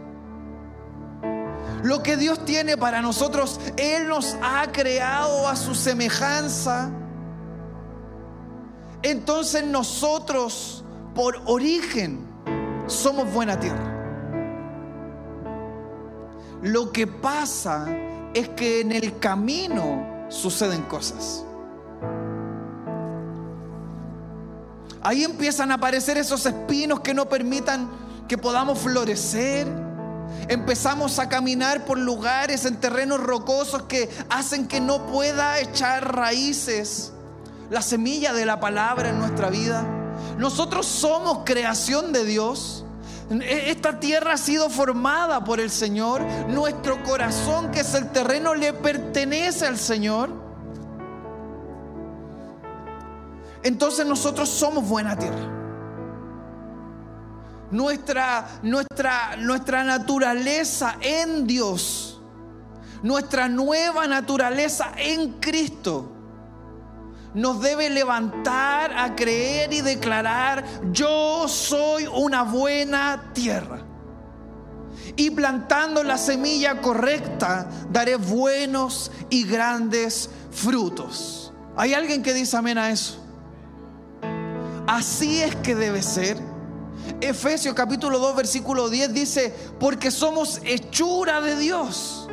Lo 1.84 2.02
que 2.02 2.16
Dios 2.18 2.44
tiene 2.46 2.78
para 2.78 3.02
nosotros, 3.02 3.60
Él 3.78 4.08
nos 4.08 4.38
ha 4.42 4.72
creado 4.72 5.48
a 5.48 5.58
su 5.58 5.76
semejanza. 5.76 6.90
Entonces 9.04 9.66
nosotros 9.66 10.85
por 11.16 11.42
origen 11.46 12.28
somos 12.86 13.34
buena 13.34 13.60
tierra. 13.60 13.94
Lo 16.62 16.92
que 16.92 17.08
pasa 17.08 17.88
es 18.34 18.50
que 18.50 18.82
en 18.82 18.92
el 18.92 19.18
camino 19.18 20.28
suceden 20.30 20.84
cosas. 20.84 21.44
Ahí 25.02 25.24
empiezan 25.24 25.72
a 25.72 25.76
aparecer 25.76 26.18
esos 26.18 26.46
espinos 26.46 27.00
que 27.00 27.14
no 27.14 27.30
permitan 27.30 27.90
que 28.28 28.38
podamos 28.38 28.80
florecer. 28.80 29.68
Empezamos 30.50 31.20
a 31.20 31.30
caminar 31.30 31.86
por 31.86 31.98
lugares 31.98 32.66
en 32.66 32.80
terrenos 32.80 33.22
rocosos 33.22 33.84
que 33.84 34.10
hacen 34.30 34.68
que 34.68 34.82
no 34.82 35.06
pueda 35.06 35.60
echar 35.60 36.16
raíces 36.16 37.14
la 37.70 37.82
semilla 37.82 38.34
de 38.34 38.46
la 38.46 38.60
palabra 38.60 39.10
en 39.10 39.20
nuestra 39.20 39.50
vida. 39.50 40.05
Nosotros 40.38 40.86
somos 40.86 41.40
creación 41.46 42.12
de 42.12 42.26
Dios. 42.26 42.86
E, 43.30 43.72
esta 43.72 44.00
tierra 44.00 44.34
ha 44.34 44.38
sido 44.38 44.70
formada 44.70 45.44
por 45.44 45.60
el 45.60 45.70
Señor. 45.70 46.22
Nuestro 46.50 47.02
corazón, 47.04 47.72
que 47.72 47.82
es 47.82 47.94
el 47.94 48.12
terreno, 48.12 48.54
le 48.54 48.74
pertenece 48.74 49.66
al 49.66 49.78
Señor. 49.78 50.30
Entonces 53.64 54.06
nosotros 54.06 54.50
somos 54.50 54.88
buena 54.88 55.18
tierra. 55.18 55.52
Nuestra, 57.72 58.48
nuestra, 58.62 59.36
nuestra 59.38 59.84
naturaleza 59.84 60.98
en 61.02 61.48
Dios, 61.48 62.22
nuestra 63.02 63.50
nueva 63.50 64.06
naturaleza 64.06 64.92
en 64.98 65.34
Cristo 65.40 66.15
nos 67.36 67.62
debe 67.62 67.90
levantar 67.90 68.98
a 68.98 69.14
creer 69.16 69.74
y 69.74 69.82
declarar, 69.82 70.64
yo 70.92 71.48
soy 71.48 72.08
una 72.08 72.44
buena 72.44 73.32
tierra. 73.34 73.82
Y 75.18 75.30
plantando 75.32 76.04
la 76.04 76.18
semilla 76.18 76.82
correcta, 76.82 77.70
daré 77.92 78.16
buenos 78.16 79.12
y 79.30 79.46
grandes 79.46 80.30
frutos. 80.52 81.54
¿Hay 81.76 81.94
alguien 81.94 82.24
que 82.24 82.34
dice 82.34 82.56
amén 82.56 82.78
a 82.78 82.90
eso? 82.90 83.18
Así 84.88 85.42
es 85.42 85.56
que 85.58 85.76
debe 85.76 86.02
ser. 86.02 86.38
Efesios 87.20 87.76
capítulo 87.76 88.18
2 88.18 88.36
versículo 88.36 88.90
10 88.90 89.14
dice, 89.14 89.54
porque 89.78 90.10
somos 90.10 90.62
hechura 90.64 91.42
de 91.42 91.58
Dios. 91.58 92.30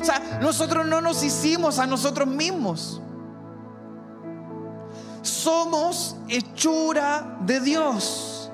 O 0.00 0.04
sea, 0.04 0.38
nosotros 0.42 0.86
no 0.86 1.00
nos 1.00 1.22
hicimos 1.22 1.78
a 1.78 1.86
nosotros 1.86 2.28
mismos 2.28 3.00
somos 5.22 6.16
hechura 6.28 7.38
de 7.40 7.60
Dios, 7.60 8.50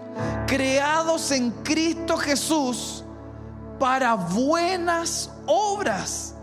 creados 0.47 1.31
en 1.31 1.51
Cristo 1.63 2.17
Jesús 2.17 3.05
para 3.79 4.15
buenas 4.15 5.31
obras. 5.47 6.35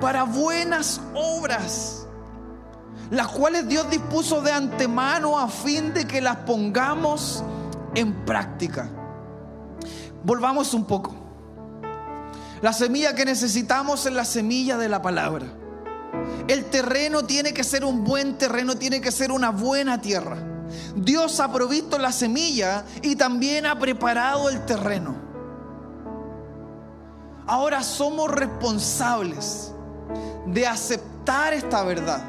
Para 0.00 0.22
buenas 0.22 1.00
obras, 1.14 2.06
las 3.10 3.26
cuales 3.28 3.66
Dios 3.68 3.90
dispuso 3.90 4.40
de 4.40 4.52
antemano 4.52 5.38
a 5.38 5.48
fin 5.48 5.92
de 5.92 6.06
que 6.06 6.20
las 6.20 6.36
pongamos 6.36 7.42
en 7.94 8.24
práctica. 8.24 8.88
Volvamos 10.22 10.72
un 10.74 10.84
poco. 10.84 11.14
La 12.62 12.72
semilla 12.72 13.14
que 13.14 13.24
necesitamos 13.24 14.06
es 14.06 14.12
la 14.12 14.24
semilla 14.24 14.78
de 14.78 14.88
la 14.88 15.02
palabra. 15.02 15.46
El 16.48 16.64
terreno 16.64 17.24
tiene 17.24 17.52
que 17.52 17.62
ser 17.62 17.84
un 17.84 18.04
buen 18.04 18.38
terreno, 18.38 18.74
tiene 18.76 19.02
que 19.02 19.12
ser 19.12 19.30
una 19.30 19.50
buena 19.50 20.00
tierra. 20.00 20.38
Dios 20.96 21.40
ha 21.40 21.52
provisto 21.52 21.98
la 21.98 22.10
semilla 22.10 22.84
y 23.02 23.16
también 23.16 23.66
ha 23.66 23.78
preparado 23.78 24.48
el 24.48 24.64
terreno. 24.64 25.14
Ahora 27.46 27.82
somos 27.82 28.30
responsables 28.30 29.72
de 30.46 30.66
aceptar 30.66 31.52
esta 31.52 31.82
verdad, 31.82 32.22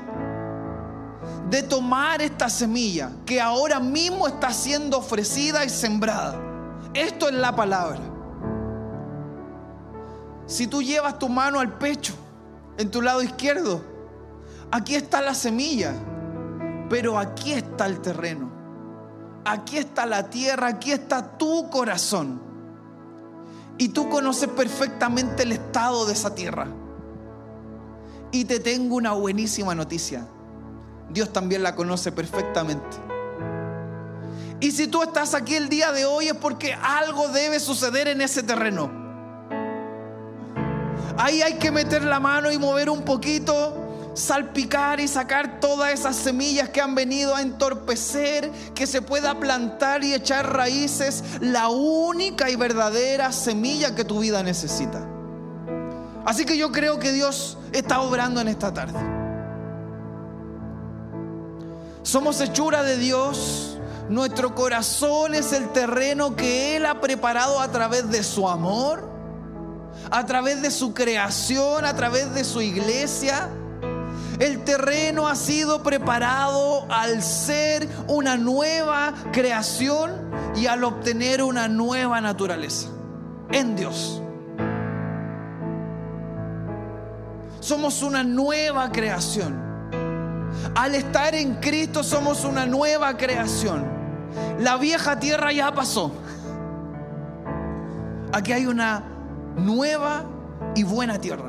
de 1.50 1.64
tomar 1.64 2.22
esta 2.22 2.50
semilla 2.50 3.12
que 3.26 3.40
ahora 3.40 3.80
mismo 3.80 4.28
está 4.28 4.52
siendo 4.52 4.98
ofrecida 4.98 5.64
y 5.64 5.70
sembrada. 5.70 6.38
Esto 6.94 7.30
es 7.30 7.36
la 7.36 7.56
palabra. 7.56 8.02
Si 10.46 10.68
tú 10.68 10.82
llevas 10.82 11.20
tu 11.20 11.30
mano 11.30 11.60
al 11.60 11.78
pecho, 11.78 12.14
en 12.78 12.92
tu 12.92 13.02
lado 13.02 13.22
izquierdo. 13.22 13.99
Aquí 14.72 14.96
está 14.96 15.22
la 15.22 15.34
semilla, 15.34 15.94
pero 16.90 17.18
aquí 17.18 17.54
está 17.54 17.86
el 17.86 18.02
terreno. 18.02 18.52
Aquí 19.46 19.78
está 19.78 20.06
la 20.06 20.30
tierra, 20.30 20.68
aquí 20.68 20.92
está 20.92 21.38
tu 21.38 21.70
corazón. 21.70 22.42
Y 23.78 23.90
tú 23.90 24.10
conoces 24.10 24.50
perfectamente 24.50 25.44
el 25.44 25.54
estado 25.54 26.06
de 26.06 26.14
esa 26.14 26.36
tierra. 26.36 26.68
Y 28.32 28.46
te 28.46 28.60
tengo 28.60 28.96
una 28.96 29.14
buenísima 29.14 29.74
noticia. 29.74 30.28
Dios 31.10 31.34
también 31.34 31.64
la 31.64 31.76
conoce 31.76 32.12
perfectamente. 32.12 32.98
Y 34.60 34.72
si 34.72 34.88
tú 34.88 35.02
estás 35.02 35.34
aquí 35.34 35.56
el 35.56 35.70
día 35.70 35.92
de 35.92 36.06
hoy 36.06 36.28
es 36.28 36.36
porque 36.36 36.74
algo 36.74 37.30
debe 37.30 37.60
suceder 37.60 38.08
en 38.10 38.22
ese 38.22 38.44
terreno. 38.44 38.92
Ahí 41.18 41.42
hay 41.42 41.58
que 41.58 41.72
meter 41.72 42.04
la 42.04 42.20
mano 42.20 42.52
y 42.52 42.58
mover 42.58 42.90
un 42.90 43.04
poquito, 43.04 43.89
salpicar 44.14 45.00
y 45.00 45.08
sacar 45.08 45.60
todas 45.60 45.94
esas 45.94 46.16
semillas 46.16 46.70
que 46.70 46.82
han 46.82 46.96
venido 46.96 47.36
a 47.36 47.42
entorpecer, 47.42 48.52
que 48.74 48.88
se 48.88 49.02
pueda 49.02 49.40
plantar 49.40 50.04
y 50.04 50.14
echar 50.14 50.54
raíces, 50.54 51.24
la 51.40 51.70
única 51.70 52.50
y 52.50 52.56
verdadera 52.56 53.32
semilla 53.32 53.96
que 53.96 54.04
tu 54.04 54.20
vida 54.20 54.44
necesita. 54.44 55.06
Así 56.26 56.46
que 56.46 56.58
yo 56.58 56.72
creo 56.72 57.00
que 57.00 57.12
Dios 57.12 57.58
está 57.72 58.02
obrando 58.02 58.42
en 58.42 58.48
esta 58.50 58.74
tarde. 58.74 59.00
Somos 62.04 62.42
hechura 62.42 62.84
de 62.84 62.98
Dios. 62.98 63.78
Nuestro 64.10 64.56
corazón 64.56 65.36
es 65.36 65.54
el 65.54 65.70
terreno 65.70 66.36
que 66.36 66.76
Él 66.76 66.86
ha 66.86 67.00
preparado 67.00 67.60
a 67.60 67.72
través 67.72 68.10
de 68.10 68.24
su 68.24 68.50
amor 68.50 69.10
a 70.12 70.26
través 70.26 70.62
de 70.62 70.72
su 70.72 70.94
creación, 70.94 71.86
a 71.86 71.96
través 71.96 72.34
de 72.34 72.44
su 72.44 72.62
iglesia. 72.62 73.50
El 74.40 74.64
terreno 74.64 75.28
ha 75.28 75.36
sido 75.36 75.84
preparado 75.84 76.86
al 76.90 77.22
ser 77.22 77.88
una 78.08 78.38
nueva 78.38 79.14
creación 79.34 80.32
y 80.56 80.66
al 80.68 80.86
obtener 80.86 81.44
una 81.44 81.68
nueva 81.68 82.22
naturaleza 82.22 82.88
en 83.52 83.76
Dios. 83.76 84.22
Somos 87.60 88.02
una 88.02 88.24
nueva 88.24 88.90
creación. 88.92 89.68
Al 90.74 90.96
estar 90.96 91.36
en 91.36 91.56
Cristo 91.56 92.02
somos 92.02 92.46
una 92.46 92.66
nueva 92.66 93.18
creación. 93.18 93.86
La 94.60 94.78
vieja 94.78 95.20
tierra 95.20 95.52
ya 95.52 95.74
pasó. 95.74 96.14
Aquí 98.32 98.54
hay 98.54 98.66
una 98.68 99.04
nueva 99.58 100.24
y 100.76 100.84
buena 100.84 101.20
tierra. 101.20 101.49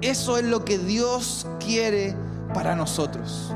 Eso 0.00 0.36
es 0.36 0.44
lo 0.44 0.64
que 0.64 0.78
Dios 0.78 1.46
quiere 1.58 2.14
para 2.52 2.74
nosotros. 2.74 3.52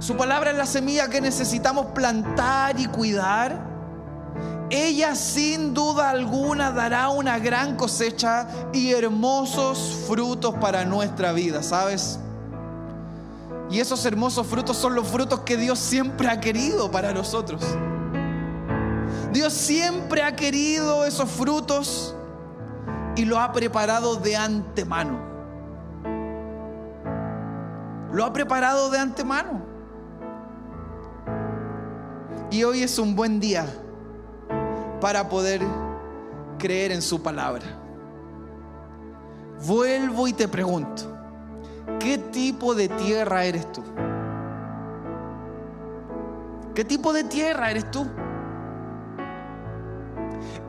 Su 0.00 0.16
palabra 0.16 0.50
es 0.50 0.56
la 0.56 0.66
semilla 0.66 1.08
que 1.08 1.20
necesitamos 1.20 1.86
plantar 1.86 2.78
y 2.78 2.86
cuidar. 2.86 3.64
Ella 4.68 5.14
sin 5.14 5.74
duda 5.74 6.10
alguna 6.10 6.72
dará 6.72 7.08
una 7.08 7.38
gran 7.38 7.76
cosecha 7.76 8.46
y 8.72 8.92
hermosos 8.92 10.04
frutos 10.06 10.54
para 10.60 10.84
nuestra 10.84 11.32
vida, 11.32 11.62
¿sabes? 11.62 12.18
Y 13.70 13.80
esos 13.80 14.04
hermosos 14.04 14.46
frutos 14.46 14.76
son 14.76 14.94
los 14.94 15.08
frutos 15.08 15.40
que 15.40 15.56
Dios 15.56 15.78
siempre 15.78 16.28
ha 16.28 16.40
querido 16.40 16.90
para 16.90 17.12
nosotros. 17.12 17.62
Dios 19.32 19.52
siempre 19.52 20.22
ha 20.22 20.36
querido 20.36 21.04
esos 21.04 21.30
frutos 21.30 22.14
y 23.16 23.24
lo 23.24 23.40
ha 23.40 23.52
preparado 23.52 24.16
de 24.16 24.36
antemano. 24.36 25.35
Lo 28.12 28.24
ha 28.24 28.32
preparado 28.32 28.90
de 28.90 28.98
antemano. 28.98 29.62
Y 32.50 32.64
hoy 32.64 32.82
es 32.82 32.98
un 32.98 33.14
buen 33.16 33.40
día 33.40 33.66
para 35.00 35.28
poder 35.28 35.62
creer 36.58 36.92
en 36.92 37.02
su 37.02 37.22
palabra. 37.22 37.64
Vuelvo 39.66 40.28
y 40.28 40.32
te 40.32 40.48
pregunto, 40.48 41.02
¿qué 41.98 42.18
tipo 42.18 42.74
de 42.74 42.88
tierra 42.88 43.44
eres 43.44 43.70
tú? 43.72 43.82
¿Qué 46.74 46.84
tipo 46.84 47.12
de 47.12 47.24
tierra 47.24 47.70
eres 47.70 47.90
tú? 47.90 48.06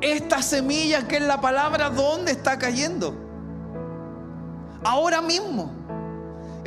esta 0.01 0.41
semilla 0.41 1.07
que 1.07 1.17
es 1.17 1.23
la 1.23 1.41
palabra, 1.41 1.89
¿dónde 1.89 2.31
está 2.31 2.57
cayendo? 2.57 3.15
Ahora 4.83 5.21
mismo 5.21 5.76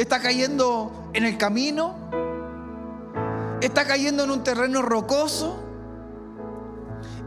está 0.00 0.20
cayendo 0.20 1.10
en 1.12 1.24
el 1.24 1.36
camino, 1.36 1.94
está 3.60 3.86
cayendo 3.86 4.24
en 4.24 4.30
un 4.30 4.42
terreno 4.42 4.80
rocoso, 4.80 5.62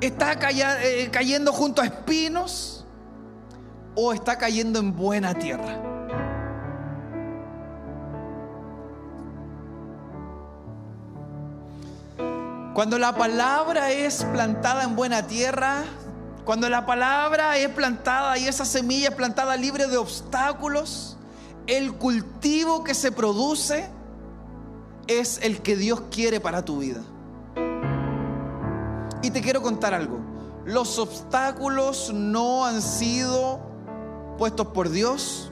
está 0.02 0.38
eh, 0.50 1.10
cayendo 1.12 1.54
junto 1.54 1.82
a 1.82 1.86
espinos. 1.86 2.80
O 3.96 4.12
está 4.12 4.40
cayendo 4.40 4.80
en 4.80 4.96
buena 4.96 5.36
tierra. 5.36 5.80
Cuando 12.74 12.98
la 12.98 13.14
palabra 13.14 13.92
es 13.92 14.24
plantada 14.34 14.84
en 14.84 14.96
buena 14.96 15.28
tierra, 15.28 15.84
cuando 16.44 16.70
la 16.70 16.88
palabra 16.88 17.56
es 17.58 17.70
plantada 17.70 18.36
y 18.40 18.48
esa 18.48 18.66
semilla 18.66 19.10
es 19.10 19.16
plantada 19.16 19.56
libre 19.58 19.86
de 19.86 19.98
obstáculos, 19.98 21.13
el 21.68 21.94
cultivo 21.94 22.84
que 22.84 22.94
se 22.94 23.12
produce 23.12 23.90
es 25.08 25.40
el 25.42 25.62
que 25.62 25.76
Dios 25.76 26.04
quiere 26.12 26.40
para 26.40 26.64
tu 26.64 26.80
vida. 26.80 27.02
Y 29.22 29.32
te 29.32 29.42
quiero 29.42 29.62
contar 29.62 29.94
algo. 29.94 30.20
Los 30.66 31.00
obstáculos 31.00 32.12
no 32.14 32.66
han 32.66 32.82
sido 32.82 33.60
puestos 34.38 34.68
por 34.68 34.90
Dios. 34.90 35.52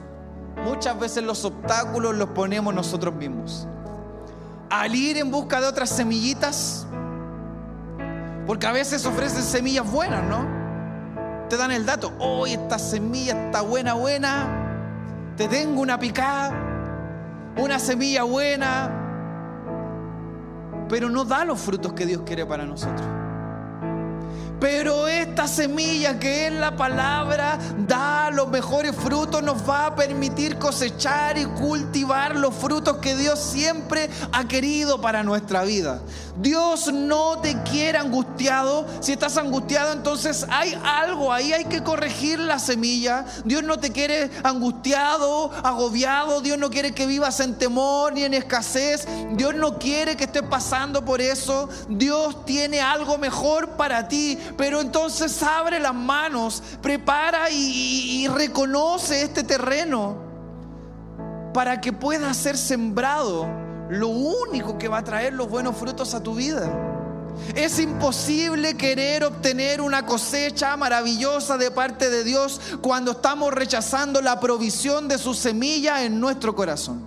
Muchas 0.64 0.98
veces 0.98 1.24
los 1.24 1.44
obstáculos 1.44 2.14
los 2.14 2.30
ponemos 2.30 2.74
nosotros 2.74 3.14
mismos. 3.14 3.66
Al 4.68 4.94
ir 4.94 5.16
en 5.16 5.30
busca 5.30 5.60
de 5.60 5.66
otras 5.66 5.90
semillitas, 5.90 6.86
porque 8.46 8.66
a 8.66 8.72
veces 8.72 9.04
ofrecen 9.06 9.42
semillas 9.42 9.90
buenas, 9.90 10.24
¿no? 10.24 10.46
Te 11.48 11.56
dan 11.56 11.70
el 11.70 11.84
dato, 11.84 12.12
hoy 12.18 12.52
esta 12.52 12.78
semilla 12.78 13.46
está 13.46 13.60
buena, 13.60 13.94
buena. 13.94 14.61
Te 15.36 15.48
tengo 15.48 15.80
una 15.80 15.98
picada, 15.98 16.52
una 17.56 17.78
semilla 17.78 18.22
buena, 18.24 18.90
pero 20.88 21.08
no 21.08 21.24
da 21.24 21.44
los 21.44 21.58
frutos 21.58 21.94
que 21.94 22.04
Dios 22.04 22.22
quiere 22.26 22.44
para 22.44 22.66
nosotros. 22.66 23.21
Pero 24.62 25.08
esta 25.08 25.48
semilla 25.48 26.20
que 26.20 26.46
es 26.46 26.52
la 26.52 26.76
palabra 26.76 27.58
da 27.78 28.30
los 28.30 28.48
mejores 28.48 28.94
frutos, 28.94 29.42
nos 29.42 29.68
va 29.68 29.86
a 29.86 29.96
permitir 29.96 30.56
cosechar 30.56 31.36
y 31.36 31.46
cultivar 31.46 32.36
los 32.36 32.54
frutos 32.54 32.98
que 32.98 33.16
Dios 33.16 33.40
siempre 33.40 34.08
ha 34.30 34.46
querido 34.46 35.00
para 35.00 35.24
nuestra 35.24 35.64
vida. 35.64 36.00
Dios 36.36 36.92
no 36.92 37.40
te 37.40 37.60
quiere 37.64 37.98
angustiado. 37.98 38.86
Si 39.00 39.12
estás 39.12 39.36
angustiado, 39.36 39.92
entonces 39.92 40.46
hay 40.48 40.78
algo 40.84 41.32
ahí, 41.32 41.52
hay 41.52 41.64
que 41.64 41.82
corregir 41.82 42.38
la 42.38 42.60
semilla. 42.60 43.24
Dios 43.44 43.64
no 43.64 43.80
te 43.80 43.90
quiere 43.90 44.30
angustiado, 44.44 45.50
agobiado. 45.64 46.40
Dios 46.40 46.56
no 46.56 46.70
quiere 46.70 46.92
que 46.92 47.06
vivas 47.06 47.40
en 47.40 47.58
temor 47.58 48.12
ni 48.12 48.22
en 48.22 48.34
escasez. 48.34 49.08
Dios 49.32 49.56
no 49.56 49.80
quiere 49.80 50.16
que 50.16 50.24
estés 50.24 50.44
pasando 50.44 51.04
por 51.04 51.20
eso. 51.20 51.68
Dios 51.88 52.44
tiene 52.46 52.80
algo 52.80 53.18
mejor 53.18 53.70
para 53.70 54.06
ti. 54.06 54.38
Pero 54.56 54.80
entonces 54.80 55.42
abre 55.42 55.78
las 55.80 55.94
manos, 55.94 56.62
prepara 56.80 57.50
y, 57.50 58.26
reconoce 58.28 59.22
este 59.22 59.42
terreno 59.42 60.16
para 61.52 61.80
que 61.80 61.92
pueda 61.92 62.32
ser 62.34 62.56
sembrado 62.56 63.46
lo 63.90 64.08
único 64.08 64.78
que 64.78 64.88
va 64.88 64.98
a 64.98 65.04
traer 65.04 65.34
los 65.34 65.48
buenos 65.48 65.76
frutos 65.76 66.14
a 66.14 66.22
tu 66.22 66.34
vida. 66.34 66.70
Es 67.54 67.78
imposible 67.78 68.76
querer 68.76 69.24
obtener 69.24 69.80
una 69.80 70.04
cosecha 70.06 70.76
maravillosa 70.76 71.56
de 71.56 71.70
parte 71.70 72.10
de 72.10 72.24
Dios 72.24 72.60
cuando 72.80 73.12
estamos 73.12 73.52
rechazando 73.52 74.20
la 74.20 74.38
provisión 74.38 75.08
de 75.08 75.18
su 75.18 75.34
semilla 75.34 76.04
en 76.04 76.20
nuestro 76.20 76.54
corazón. 76.54 77.06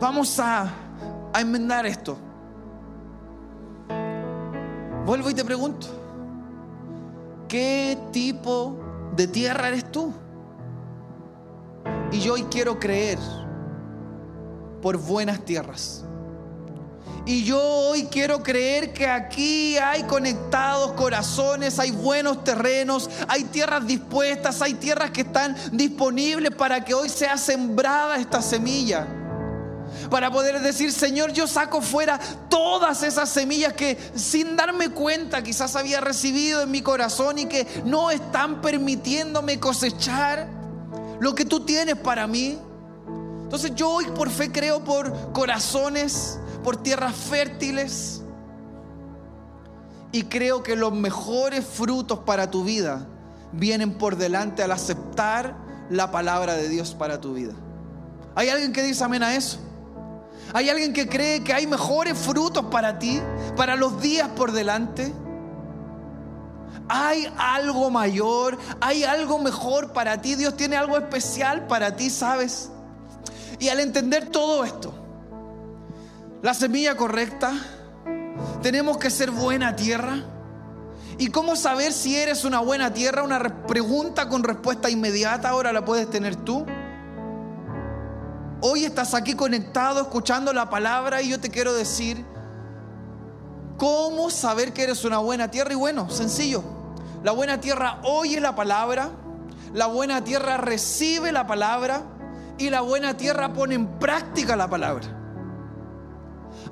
Vamos 0.00 0.38
a, 0.38 0.72
a 1.32 1.40
enmendar 1.40 1.84
esto. 1.84 2.16
Vuelvo 5.10 5.28
y 5.28 5.34
te 5.34 5.44
pregunto, 5.44 5.88
¿qué 7.48 7.98
tipo 8.12 8.78
de 9.16 9.26
tierra 9.26 9.66
eres 9.66 9.90
tú? 9.90 10.12
Y 12.12 12.20
yo 12.20 12.34
hoy 12.34 12.44
quiero 12.44 12.78
creer 12.78 13.18
por 14.80 14.98
buenas 14.98 15.44
tierras. 15.44 16.04
Y 17.26 17.42
yo 17.42 17.60
hoy 17.60 18.04
quiero 18.04 18.40
creer 18.44 18.92
que 18.92 19.08
aquí 19.08 19.76
hay 19.78 20.04
conectados 20.04 20.92
corazones, 20.92 21.80
hay 21.80 21.90
buenos 21.90 22.44
terrenos, 22.44 23.10
hay 23.26 23.42
tierras 23.42 23.84
dispuestas, 23.84 24.62
hay 24.62 24.74
tierras 24.74 25.10
que 25.10 25.22
están 25.22 25.56
disponibles 25.72 26.54
para 26.54 26.84
que 26.84 26.94
hoy 26.94 27.08
sea 27.08 27.36
sembrada 27.36 28.16
esta 28.16 28.40
semilla 28.40 29.19
para 30.10 30.30
poder 30.30 30.60
decir, 30.60 30.92
Señor, 30.92 31.32
yo 31.32 31.46
saco 31.46 31.80
fuera 31.80 32.18
todas 32.48 33.02
esas 33.02 33.28
semillas 33.28 33.72
que 33.72 33.96
sin 34.14 34.56
darme 34.56 34.90
cuenta 34.90 35.42
quizás 35.42 35.76
había 35.76 36.00
recibido 36.00 36.62
en 36.62 36.70
mi 36.70 36.82
corazón 36.82 37.38
y 37.38 37.46
que 37.46 37.66
no 37.84 38.10
están 38.10 38.60
permitiéndome 38.60 39.60
cosechar 39.60 40.48
lo 41.20 41.34
que 41.34 41.44
tú 41.44 41.60
tienes 41.60 41.96
para 41.96 42.26
mí. 42.26 42.58
Entonces 43.42 43.74
yo 43.74 43.90
hoy 43.90 44.06
por 44.06 44.30
fe 44.30 44.50
creo 44.52 44.84
por 44.84 45.32
corazones, 45.32 46.38
por 46.62 46.82
tierras 46.82 47.14
fértiles 47.14 48.22
y 50.12 50.24
creo 50.24 50.62
que 50.62 50.76
los 50.76 50.92
mejores 50.92 51.64
frutos 51.64 52.20
para 52.20 52.50
tu 52.50 52.64
vida 52.64 53.06
vienen 53.52 53.94
por 53.94 54.16
delante 54.16 54.62
al 54.62 54.72
aceptar 54.72 55.56
la 55.88 56.10
palabra 56.10 56.54
de 56.54 56.68
Dios 56.68 56.94
para 56.94 57.20
tu 57.20 57.34
vida. 57.34 57.54
¿Hay 58.34 58.48
alguien 58.48 58.72
que 58.72 58.82
dice 58.82 59.02
amén 59.04 59.22
a 59.22 59.34
eso? 59.34 59.58
¿Hay 60.52 60.68
alguien 60.68 60.92
que 60.92 61.08
cree 61.08 61.44
que 61.44 61.52
hay 61.52 61.66
mejores 61.66 62.18
frutos 62.18 62.66
para 62.66 62.98
ti, 62.98 63.20
para 63.56 63.76
los 63.76 64.00
días 64.00 64.28
por 64.28 64.52
delante? 64.52 65.12
Hay 66.88 67.32
algo 67.38 67.90
mayor, 67.90 68.58
hay 68.80 69.04
algo 69.04 69.38
mejor 69.38 69.92
para 69.92 70.20
ti. 70.20 70.34
Dios 70.34 70.56
tiene 70.56 70.76
algo 70.76 70.96
especial 70.96 71.66
para 71.66 71.94
ti, 71.94 72.10
¿sabes? 72.10 72.70
Y 73.60 73.68
al 73.68 73.78
entender 73.78 74.28
todo 74.28 74.64
esto, 74.64 74.92
la 76.42 76.54
semilla 76.54 76.96
correcta, 76.96 77.52
tenemos 78.62 78.98
que 78.98 79.10
ser 79.10 79.30
buena 79.30 79.76
tierra. 79.76 80.24
¿Y 81.18 81.28
cómo 81.28 81.54
saber 81.54 81.92
si 81.92 82.16
eres 82.16 82.44
una 82.44 82.60
buena 82.60 82.92
tierra? 82.92 83.22
Una 83.22 83.66
pregunta 83.66 84.28
con 84.28 84.42
respuesta 84.42 84.90
inmediata, 84.90 85.50
ahora 85.50 85.72
la 85.72 85.84
puedes 85.84 86.10
tener 86.10 86.34
tú. 86.34 86.64
Hoy 88.62 88.84
estás 88.84 89.14
aquí 89.14 89.34
conectado, 89.34 90.02
escuchando 90.02 90.52
la 90.52 90.68
palabra 90.68 91.22
y 91.22 91.30
yo 91.30 91.40
te 91.40 91.48
quiero 91.48 91.72
decir, 91.72 92.22
¿cómo 93.78 94.28
saber 94.28 94.74
que 94.74 94.82
eres 94.82 95.02
una 95.06 95.16
buena 95.16 95.50
tierra? 95.50 95.72
Y 95.72 95.76
bueno, 95.76 96.10
sencillo, 96.10 96.62
la 97.22 97.32
buena 97.32 97.58
tierra 97.58 98.00
oye 98.02 98.38
la 98.38 98.54
palabra, 98.54 99.12
la 99.72 99.86
buena 99.86 100.24
tierra 100.24 100.58
recibe 100.58 101.32
la 101.32 101.46
palabra 101.46 102.02
y 102.58 102.68
la 102.68 102.82
buena 102.82 103.16
tierra 103.16 103.54
pone 103.54 103.76
en 103.76 103.98
práctica 103.98 104.56
la 104.56 104.68
palabra. 104.68 105.08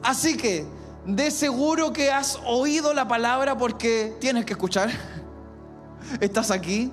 Así 0.03 0.37
que, 0.37 0.67
de 1.07 1.31
seguro 1.31 1.95
que 1.95 2.13
has 2.13 2.39
oído 2.45 2.93
la 2.93 3.09
palabra 3.09 3.57
porque 3.57 4.15
tienes 4.21 4.45
que 4.45 4.53
escuchar. 4.53 4.91
Estás 6.21 6.51
aquí. 6.51 6.93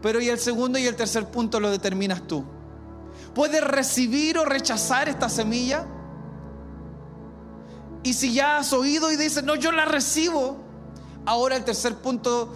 Pero 0.00 0.22
y 0.22 0.30
el 0.30 0.38
segundo 0.38 0.78
y 0.78 0.86
el 0.86 0.96
tercer 0.96 1.26
punto 1.30 1.60
lo 1.60 1.70
determinas 1.70 2.26
tú. 2.26 2.44
Puedes 3.34 3.62
recibir 3.62 4.38
o 4.38 4.44
rechazar 4.44 5.08
esta 5.08 5.28
semilla. 5.28 5.86
Y 8.02 8.12
si 8.12 8.32
ya 8.32 8.58
has 8.58 8.72
oído 8.72 9.10
y 9.10 9.16
dices, 9.16 9.42
no, 9.44 9.54
yo 9.54 9.72
la 9.72 9.86
recibo, 9.86 10.58
ahora 11.26 11.56
el 11.56 11.64
tercer 11.64 11.96
punto 11.96 12.54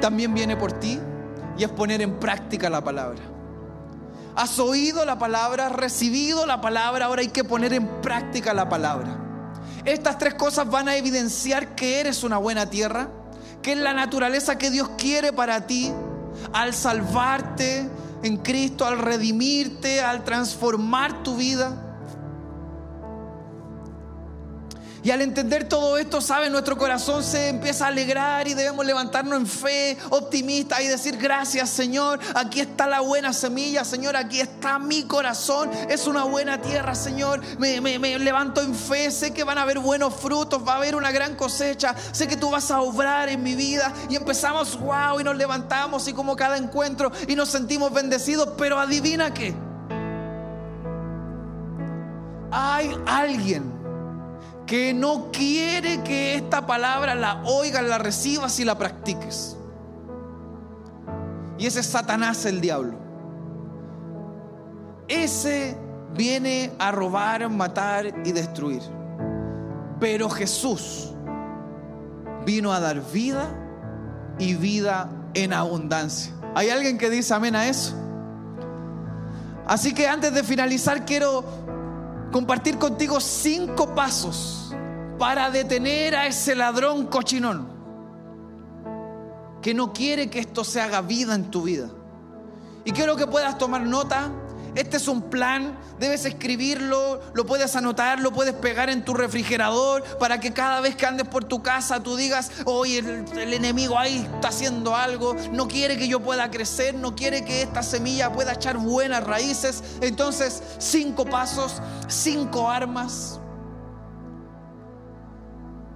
también 0.00 0.34
viene 0.34 0.56
por 0.56 0.72
ti 0.72 1.00
y 1.56 1.64
es 1.64 1.70
poner 1.70 2.02
en 2.02 2.18
práctica 2.18 2.68
la 2.68 2.82
palabra. 2.82 3.22
Has 4.36 4.58
oído 4.58 5.04
la 5.04 5.18
palabra, 5.18 5.66
has 5.66 5.72
recibido 5.72 6.44
la 6.44 6.60
palabra, 6.60 7.06
ahora 7.06 7.22
hay 7.22 7.28
que 7.28 7.44
poner 7.44 7.72
en 7.72 7.86
práctica 8.02 8.52
la 8.52 8.68
palabra. 8.68 9.20
Estas 9.84 10.18
tres 10.18 10.34
cosas 10.34 10.68
van 10.68 10.88
a 10.88 10.96
evidenciar 10.96 11.76
que 11.76 12.00
eres 12.00 12.24
una 12.24 12.38
buena 12.38 12.68
tierra, 12.68 13.08
que 13.62 13.72
es 13.72 13.78
la 13.78 13.92
naturaleza 13.92 14.58
que 14.58 14.70
Dios 14.70 14.90
quiere 14.98 15.32
para 15.32 15.66
ti 15.66 15.92
al 16.52 16.74
salvarte, 16.74 17.88
en 18.24 18.38
Cristo, 18.38 18.86
al 18.86 18.98
redimirte, 18.98 20.00
al 20.00 20.24
transformar 20.24 21.22
tu 21.22 21.36
vida. 21.36 21.83
Y 25.04 25.10
al 25.10 25.20
entender 25.20 25.68
todo 25.68 25.98
esto, 25.98 26.22
¿sabe? 26.22 26.48
Nuestro 26.48 26.78
corazón 26.78 27.22
se 27.22 27.48
empieza 27.48 27.84
a 27.84 27.88
alegrar 27.88 28.48
y 28.48 28.54
debemos 28.54 28.86
levantarnos 28.86 29.38
en 29.38 29.46
fe 29.46 29.98
optimista 30.08 30.80
y 30.80 30.86
decir, 30.86 31.18
gracias 31.18 31.68
Señor, 31.68 32.18
aquí 32.34 32.60
está 32.60 32.86
la 32.86 33.00
buena 33.00 33.34
semilla, 33.34 33.84
Señor, 33.84 34.16
aquí 34.16 34.40
está 34.40 34.78
mi 34.78 35.02
corazón, 35.02 35.70
es 35.90 36.06
una 36.06 36.24
buena 36.24 36.62
tierra, 36.62 36.94
Señor. 36.94 37.42
Me, 37.58 37.82
me 37.82 38.18
levanto 38.18 38.62
en 38.62 38.74
fe, 38.74 39.10
sé 39.10 39.34
que 39.34 39.44
van 39.44 39.58
a 39.58 39.62
haber 39.62 39.78
buenos 39.78 40.14
frutos, 40.14 40.66
va 40.66 40.72
a 40.72 40.76
haber 40.76 40.96
una 40.96 41.12
gran 41.12 41.36
cosecha, 41.36 41.94
sé 42.12 42.26
que 42.26 42.38
tú 42.38 42.48
vas 42.48 42.70
a 42.70 42.80
obrar 42.80 43.28
en 43.28 43.42
mi 43.42 43.54
vida. 43.54 43.92
Y 44.08 44.16
empezamos, 44.16 44.80
wow, 44.80 45.20
y 45.20 45.24
nos 45.24 45.36
levantamos 45.36 46.08
y 46.08 46.14
como 46.14 46.34
cada 46.34 46.56
encuentro 46.56 47.12
y 47.28 47.36
nos 47.36 47.50
sentimos 47.50 47.92
bendecidos, 47.92 48.48
pero 48.56 48.80
adivina 48.80 49.34
qué. 49.34 49.54
Hay 52.50 52.96
alguien 53.04 53.73
que 54.66 54.94
no 54.94 55.30
quiere 55.30 56.02
que 56.02 56.36
esta 56.36 56.66
palabra 56.66 57.14
la 57.14 57.42
oigas, 57.44 57.82
la 57.84 57.98
recibas 57.98 58.58
y 58.60 58.64
la 58.64 58.78
practiques. 58.78 59.56
Y 61.58 61.66
ese 61.66 61.80
es 61.80 61.86
Satanás 61.86 62.44
el 62.46 62.60
diablo. 62.60 62.98
Ese 65.08 65.76
viene 66.14 66.72
a 66.78 66.90
robar, 66.92 67.48
matar 67.50 68.06
y 68.24 68.32
destruir. 68.32 68.82
Pero 70.00 70.28
Jesús 70.30 71.12
vino 72.44 72.72
a 72.72 72.80
dar 72.80 73.00
vida 73.12 73.48
y 74.38 74.54
vida 74.54 75.10
en 75.34 75.52
abundancia. 75.52 76.32
¿Hay 76.54 76.70
alguien 76.70 76.98
que 76.98 77.10
dice 77.10 77.34
amén 77.34 77.56
a 77.56 77.68
eso? 77.68 77.94
Así 79.66 79.94
que 79.94 80.06
antes 80.06 80.32
de 80.34 80.42
finalizar 80.44 81.04
quiero 81.04 81.44
compartir 82.34 82.78
contigo 82.78 83.20
cinco 83.20 83.94
pasos 83.94 84.74
para 85.20 85.52
detener 85.52 86.16
a 86.16 86.26
ese 86.26 86.56
ladrón 86.56 87.06
cochinón 87.06 87.68
que 89.62 89.72
no 89.72 89.92
quiere 89.92 90.28
que 90.28 90.40
esto 90.40 90.64
se 90.64 90.80
haga 90.80 91.00
vida 91.00 91.36
en 91.36 91.48
tu 91.48 91.62
vida. 91.62 91.90
Y 92.84 92.90
quiero 92.90 93.14
que 93.14 93.28
puedas 93.28 93.56
tomar 93.56 93.82
nota 93.82 94.32
este 94.74 94.96
es 94.96 95.06
un 95.06 95.30
plan, 95.30 95.78
debes 95.98 96.24
escribirlo, 96.24 97.20
lo 97.32 97.46
puedes 97.46 97.76
anotar, 97.76 98.20
lo 98.20 98.32
puedes 98.32 98.54
pegar 98.54 98.90
en 98.90 99.04
tu 99.04 99.14
refrigerador 99.14 100.02
para 100.18 100.40
que 100.40 100.52
cada 100.52 100.80
vez 100.80 100.96
que 100.96 101.06
andes 101.06 101.28
por 101.28 101.44
tu 101.44 101.62
casa 101.62 102.02
tú 102.02 102.16
digas, 102.16 102.50
oye, 102.64 102.98
el, 102.98 103.52
enemigo 103.54 103.98
ahí 103.98 104.28
está 104.34 104.48
haciendo 104.48 104.96
algo, 104.96 105.36
no 105.52 105.68
quiere 105.68 105.96
que 105.96 106.08
yo 106.08 106.20
pueda 106.20 106.50
crecer, 106.50 106.94
no 106.94 107.14
quiere 107.14 107.44
que 107.44 107.62
esta 107.62 107.82
semilla 107.82 108.32
pueda 108.32 108.54
echar 108.54 108.76
buenas 108.78 109.24
raíces. 109.24 109.82
Entonces, 110.00 110.62
cinco 110.78 111.24
pasos, 111.24 111.80
cinco 112.08 112.70
armas. 112.70 113.40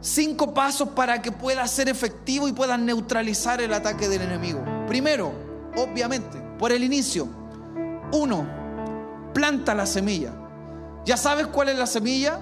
Cinco 0.01 0.55
pasos 0.55 0.91
para 0.91 1.21
que 1.21 1.33
pueda 1.33 1.67
ser 1.67 1.89
efectivo 1.89 2.47
y 2.47 2.53
puedas 2.53 2.79
neutralizar 2.79 3.61
el 3.61 3.75
ataque 3.75 4.09
del 4.09 4.23
enemigo. 4.23 4.65
Primero, 4.87 5.33
obviamente, 5.77 6.39
por 6.59 6.71
el 6.71 6.85
inicio. 6.85 7.29
Uno, 8.13 8.58
planta 9.33 9.75
la 9.75 9.87
semilla. 9.87 10.33
¿Ya 11.05 11.17
sabes 11.17 11.47
cuál 11.47 11.71
es 11.71 11.79
la 11.79 11.87
semilla? 11.87 12.41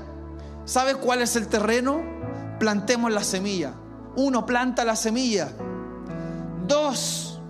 ¿Sabes 0.65 0.97
cuál 0.97 1.23
es 1.23 1.37
el 1.37 1.49
terreno? 1.49 2.03
Plantemos 2.59 3.13
la 3.13 3.23
semilla. 3.23 3.75
Uno, 4.17 4.47
planta 4.47 4.85
la 4.85 4.97
semilla. 4.97 5.49
Dos, 6.67 7.41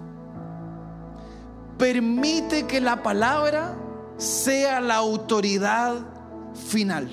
permite 1.79 2.66
que 2.66 2.81
la 2.81 3.03
palabra 3.03 3.75
sea 4.18 4.81
la 4.81 4.96
autoridad 4.96 5.94
final. 6.55 7.09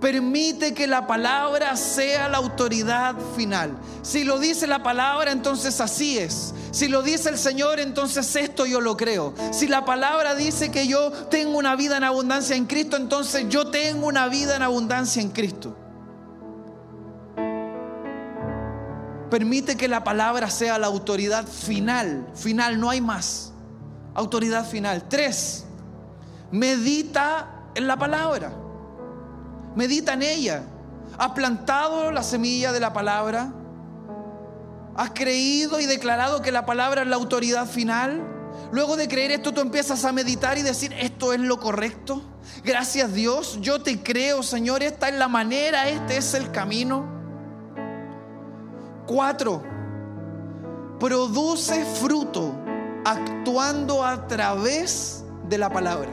Permite 0.00 0.72
que 0.72 0.86
la 0.86 1.06
palabra 1.06 1.76
sea 1.76 2.28
la 2.28 2.38
autoridad 2.38 3.16
final. 3.36 3.78
Si 4.02 4.24
lo 4.24 4.38
dice 4.38 4.66
la 4.66 4.82
palabra, 4.82 5.32
entonces 5.32 5.80
así 5.80 6.18
es. 6.18 6.54
Si 6.70 6.88
lo 6.88 7.02
dice 7.02 7.30
el 7.30 7.38
Señor, 7.38 7.80
entonces 7.80 8.34
esto 8.36 8.64
yo 8.64 8.80
lo 8.80 8.96
creo. 8.96 9.34
Si 9.50 9.66
la 9.66 9.84
palabra 9.84 10.34
dice 10.34 10.70
que 10.70 10.86
yo 10.86 11.10
tengo 11.10 11.58
una 11.58 11.74
vida 11.74 11.96
en 11.96 12.04
abundancia 12.04 12.54
en 12.54 12.66
Cristo, 12.66 12.96
entonces 12.96 13.46
yo 13.48 13.68
tengo 13.70 14.06
una 14.06 14.28
vida 14.28 14.56
en 14.56 14.62
abundancia 14.62 15.20
en 15.20 15.30
Cristo. 15.30 15.76
Permite 19.30 19.76
que 19.76 19.88
la 19.88 20.02
palabra 20.02 20.50
sea 20.50 20.78
la 20.78 20.88
autoridad 20.88 21.46
final. 21.46 22.26
Final, 22.34 22.80
no 22.80 22.90
hay 22.90 23.00
más. 23.00 23.52
Autoridad 24.14 24.66
final. 24.66 25.08
Tres, 25.08 25.64
medita 26.50 27.62
en 27.74 27.86
la 27.86 27.96
palabra. 27.96 28.52
Medita 29.76 30.14
en 30.14 30.22
ella. 30.22 30.64
¿Has 31.16 31.30
plantado 31.32 32.10
la 32.10 32.22
semilla 32.22 32.72
de 32.72 32.80
la 32.80 32.92
palabra? 32.92 33.52
¿Has 35.00 35.12
creído 35.12 35.80
y 35.80 35.86
declarado 35.86 36.42
que 36.42 36.52
la 36.52 36.66
palabra 36.66 37.00
es 37.00 37.08
la 37.08 37.16
autoridad 37.16 37.66
final? 37.66 38.22
Luego 38.70 38.98
de 38.98 39.08
creer 39.08 39.30
esto, 39.30 39.54
tú 39.54 39.62
empiezas 39.62 40.04
a 40.04 40.12
meditar 40.12 40.58
y 40.58 40.62
decir, 40.62 40.92
esto 40.92 41.32
es 41.32 41.40
lo 41.40 41.58
correcto. 41.58 42.22
Gracias 42.64 43.14
Dios, 43.14 43.56
yo 43.62 43.80
te 43.80 44.02
creo, 44.02 44.42
Señor, 44.42 44.82
esta 44.82 45.08
es 45.08 45.14
la 45.14 45.26
manera, 45.26 45.88
este 45.88 46.18
es 46.18 46.34
el 46.34 46.50
camino. 46.50 47.06
Cuatro, 49.06 49.62
produce 50.98 51.82
fruto 51.86 52.54
actuando 53.06 54.04
a 54.04 54.28
través 54.28 55.24
de 55.48 55.56
la 55.56 55.70
palabra. 55.70 56.10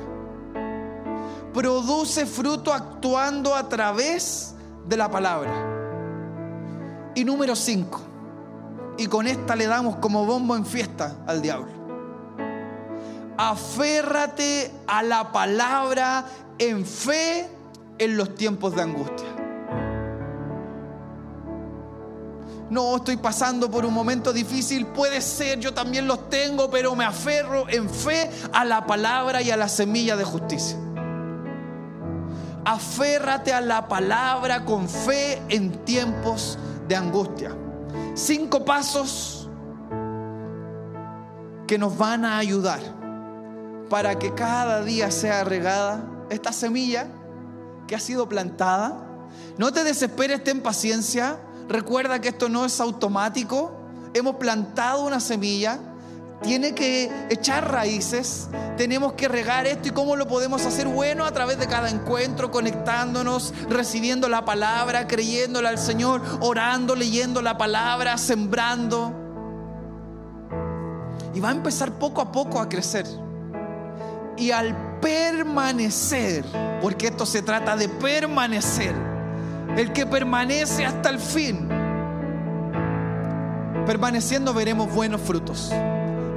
Produce 1.53 2.25
fruto 2.25 2.71
actuando 2.71 3.53
a 3.53 3.67
través 3.67 4.55
de 4.87 4.95
la 4.95 5.11
palabra. 5.11 5.51
Y 7.15 7.25
número 7.25 7.53
cinco, 7.53 7.99
y 8.97 9.07
con 9.07 9.27
esta 9.27 9.55
le 9.55 9.67
damos 9.67 9.97
como 9.97 10.25
bombo 10.25 10.55
en 10.55 10.65
fiesta 10.65 11.15
al 11.27 11.41
diablo. 11.41 11.71
Aférrate 13.37 14.71
a 14.87 15.03
la 15.03 15.31
palabra 15.31 16.25
en 16.57 16.85
fe 16.85 17.47
en 17.99 18.17
los 18.17 18.35
tiempos 18.35 18.75
de 18.75 18.81
angustia. 18.81 19.27
No, 22.69 22.97
estoy 22.97 23.15
pasando 23.17 23.71
por 23.71 23.85
un 23.85 23.93
momento 23.93 24.33
difícil, 24.33 24.87
puede 24.87 25.21
ser, 25.21 25.59
yo 25.59 25.73
también 25.73 26.05
los 26.05 26.29
tengo, 26.29 26.69
pero 26.69 26.95
me 26.95 27.05
aferro 27.05 27.69
en 27.69 27.89
fe 27.89 28.29
a 28.51 28.65
la 28.65 28.85
palabra 28.85 29.41
y 29.41 29.51
a 29.51 29.57
la 29.57 29.69
semilla 29.69 30.17
de 30.17 30.25
justicia. 30.25 30.77
Aférrate 32.65 33.53
a 33.53 33.61
la 33.61 33.87
palabra 33.87 34.65
con 34.65 34.89
fe 34.89 35.41
en 35.47 35.85
tiempos 35.85 36.57
de 36.89 36.95
angustia 36.97 37.55
cinco 38.15 38.65
pasos 38.65 39.49
que 41.67 41.77
nos 41.77 41.97
van 41.97 42.25
a 42.25 42.37
ayudar 42.37 42.79
para 43.89 44.17
que 44.17 44.33
cada 44.33 44.81
día 44.83 45.11
sea 45.11 45.43
regada 45.43 46.03
esta 46.29 46.51
semilla 46.51 47.07
que 47.87 47.95
ha 47.95 47.99
sido 47.99 48.27
plantada. 48.27 49.03
No 49.57 49.71
te 49.71 49.83
desesperes, 49.83 50.43
ten 50.43 50.61
paciencia. 50.61 51.37
Recuerda 51.69 52.19
que 52.19 52.29
esto 52.29 52.49
no 52.49 52.65
es 52.65 52.79
automático. 52.79 53.71
Hemos 54.13 54.35
plantado 54.35 55.05
una 55.05 55.19
semilla 55.19 55.79
tiene 56.41 56.73
que 56.73 57.11
echar 57.29 57.71
raíces, 57.71 58.47
tenemos 58.77 59.13
que 59.13 59.27
regar 59.27 59.65
esto 59.65 59.87
y 59.89 59.91
cómo 59.91 60.15
lo 60.15 60.27
podemos 60.27 60.65
hacer 60.65 60.87
bueno 60.87 61.25
a 61.25 61.31
través 61.31 61.57
de 61.57 61.67
cada 61.67 61.89
encuentro, 61.89 62.51
conectándonos, 62.51 63.53
recibiendo 63.69 64.29
la 64.29 64.45
palabra, 64.45 65.07
creyéndole 65.07 65.67
al 65.67 65.79
Señor, 65.79 66.21
orando, 66.41 66.95
leyendo 66.95 67.41
la 67.41 67.57
palabra, 67.57 68.17
sembrando. 68.17 69.13
Y 71.33 71.39
va 71.39 71.49
a 71.49 71.53
empezar 71.53 71.93
poco 71.93 72.21
a 72.21 72.31
poco 72.31 72.59
a 72.59 72.69
crecer. 72.69 73.05
Y 74.37 74.51
al 74.51 74.99
permanecer, 74.99 76.45
porque 76.81 77.07
esto 77.07 77.25
se 77.25 77.41
trata 77.41 77.75
de 77.75 77.89
permanecer, 77.89 78.95
el 79.75 79.91
que 79.91 80.05
permanece 80.05 80.85
hasta 80.85 81.09
el 81.09 81.19
fin, 81.19 81.67
permaneciendo 83.87 84.53
veremos 84.53 84.93
buenos 84.93 85.21
frutos. 85.21 85.71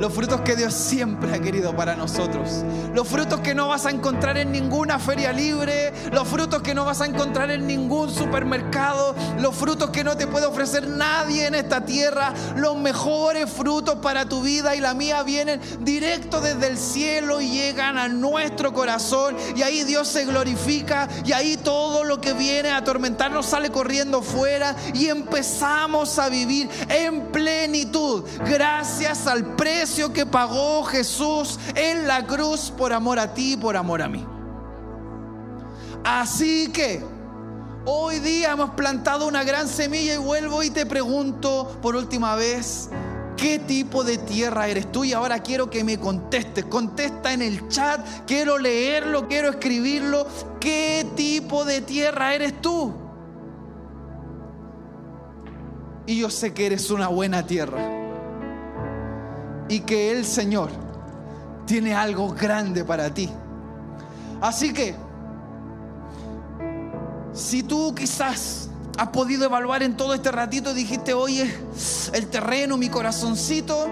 Los 0.01 0.15
frutos 0.15 0.41
que 0.41 0.57
Dios 0.57 0.73
siempre 0.73 1.35
ha 1.35 1.39
querido 1.41 1.77
para 1.77 1.95
nosotros. 1.95 2.65
Los 2.95 3.07
frutos 3.07 3.41
que 3.41 3.55
no 3.55 3.69
vas 3.69 3.85
a 3.85 3.91
encontrar 3.91 4.39
en 4.39 4.51
ninguna 4.51 4.99
feria 4.99 5.31
libre. 5.31 5.93
Los 6.11 6.27
frutos 6.27 6.63
que 6.63 6.75
no 6.75 6.87
vas 6.87 7.03
a 7.03 7.07
encontrar 7.07 7.51
en 7.51 7.67
ningún 7.67 8.11
supermercado. 8.11 9.15
Los 9.39 9.55
frutos 9.55 9.91
que 9.91 10.03
no 10.03 10.17
te 10.17 10.27
puede 10.27 10.47
ofrecer 10.47 10.89
nadie 10.89 11.47
en 11.47 11.55
esta 11.55 11.85
tierra. 11.85 12.33
Los 12.57 12.79
mejores 12.79 13.51
frutos 13.51 13.97
para 13.97 14.27
tu 14.27 14.41
vida 14.41 14.75
y 14.75 14.81
la 14.81 14.95
mía 14.95 15.23
vienen 15.23 15.61
directo 15.81 16.41
desde 16.41 16.69
el 16.69 16.79
cielo 16.79 17.43
y 17.43 17.51
llegan 17.51 17.99
a 17.99 18.09
nuestro 18.09 18.73
corazón. 18.73 19.37
Y 19.55 19.61
ahí 19.61 19.85
Dios 19.85 20.09
se 20.09 20.25
glorifica. 20.25 21.09
Y 21.27 21.33
ahí 21.33 21.59
todo 21.59 22.05
lo 22.05 22.23
que 22.23 22.33
viene 22.33 22.71
a 22.71 22.79
atormentarnos 22.79 23.45
sale 23.45 23.71
corriendo 23.71 24.23
fuera. 24.23 24.75
Y 24.95 25.09
empezamos 25.09 26.19
a 26.19 26.31
vivir 26.31 26.71
en 26.89 27.27
plenitud. 27.33 28.25
Gracias 28.47 29.27
al 29.27 29.45
precio 29.45 29.90
que 29.91 30.25
pagó 30.25 30.85
Jesús 30.85 31.59
en 31.75 32.07
la 32.07 32.25
cruz 32.25 32.73
por 32.77 32.93
amor 32.93 33.19
a 33.19 33.35
ti 33.35 33.57
por 33.57 33.77
amor 33.77 34.03
a 34.03 34.09
mí. 34.09 34.25
Así 36.05 36.71
que 36.73 37.05
hoy 37.85 38.21
día 38.21 38.53
hemos 38.53 38.71
plantado 38.71 39.27
una 39.27 39.43
gran 39.43 39.67
semilla 39.67 40.15
y 40.15 40.19
vuelvo 40.19 40.63
y 40.63 40.71
te 40.71 40.87
pregunto 40.87 41.77
por 41.83 41.97
última 41.97 42.37
vez, 42.37 42.89
¿qué 43.37 43.59
tipo 43.59 44.05
de 44.05 44.17
tierra 44.17 44.69
eres 44.69 44.93
tú? 44.93 45.03
Y 45.05 45.13
ahora 45.13 45.41
quiero 45.41 45.69
que 45.69 45.83
me 45.83 45.99
contestes. 45.99 46.65
Contesta 46.67 47.33
en 47.33 47.43
el 47.43 47.69
chat, 47.69 48.01
quiero 48.27 48.59
leerlo, 48.59 49.27
quiero 49.27 49.51
escribirlo. 49.51 50.25
¿Qué 50.61 51.05
tipo 51.17 51.65
de 51.65 51.81
tierra 51.81 52.33
eres 52.33 52.63
tú? 52.63 52.95
Y 56.07 56.21
yo 56.21 56.31
sé 56.31 56.55
que 56.55 56.67
eres 56.67 56.91
una 56.91 57.09
buena 57.09 57.45
tierra 57.45 58.10
y 59.71 59.81
que 59.81 60.13
el 60.13 60.27
Señor 60.27 60.71
tiene 61.65 61.95
algo 61.95 62.35
grande 62.35 62.85
para 62.85 63.15
ti. 63.15 63.31
Así 64.43 64.75
que, 64.75 64.95
si 67.33 67.63
tú 67.63 67.95
quizás 67.95 68.69
has 68.99 69.09
podido 69.09 69.47
evaluar 69.47 69.83
en 69.83 69.97
todo 69.97 70.13
este 70.13 70.31
ratito, 70.31 70.75
dijiste, 70.75 71.15
oye, 71.15 71.51
el 72.13 72.27
terreno, 72.27 72.77
mi 72.77 72.91
corazoncito, 72.91 73.87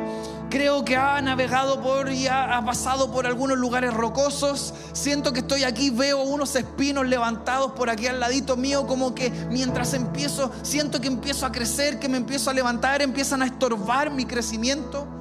Creo 0.51 0.83
que 0.83 0.97
ha 0.97 1.21
navegado 1.21 1.83
por 1.83 2.11
y 2.11 2.27
ha, 2.27 2.63
pasado 2.65 3.13
por 3.13 3.27
algunos 3.27 3.59
lugares 3.59 3.93
rocosos. 3.93 4.73
Siento 4.95 5.35
que 5.35 5.41
estoy 5.41 5.65
aquí, 5.65 5.91
veo 5.91 6.23
unos 6.23 6.57
espinos 6.57 7.07
levantados 7.07 7.73
por 7.73 7.91
aquí 7.91 8.07
al 8.07 8.19
ladito 8.19 8.57
mío, 8.57 8.87
como 8.87 9.15
que 9.15 9.31
mientras 9.51 9.93
empiezo, 9.93 10.51
siento 10.63 11.03
que 11.03 11.09
empiezo 11.09 11.45
a 11.45 11.53
crecer, 11.53 11.99
que 11.99 12.09
me 12.09 12.17
empiezo 12.17 12.49
a 12.49 12.55
levantar, 12.55 13.03
empiezan 13.03 13.43
a 13.43 13.45
estorbar 13.45 14.11
mi 14.11 14.25
crecimiento. 14.25 15.18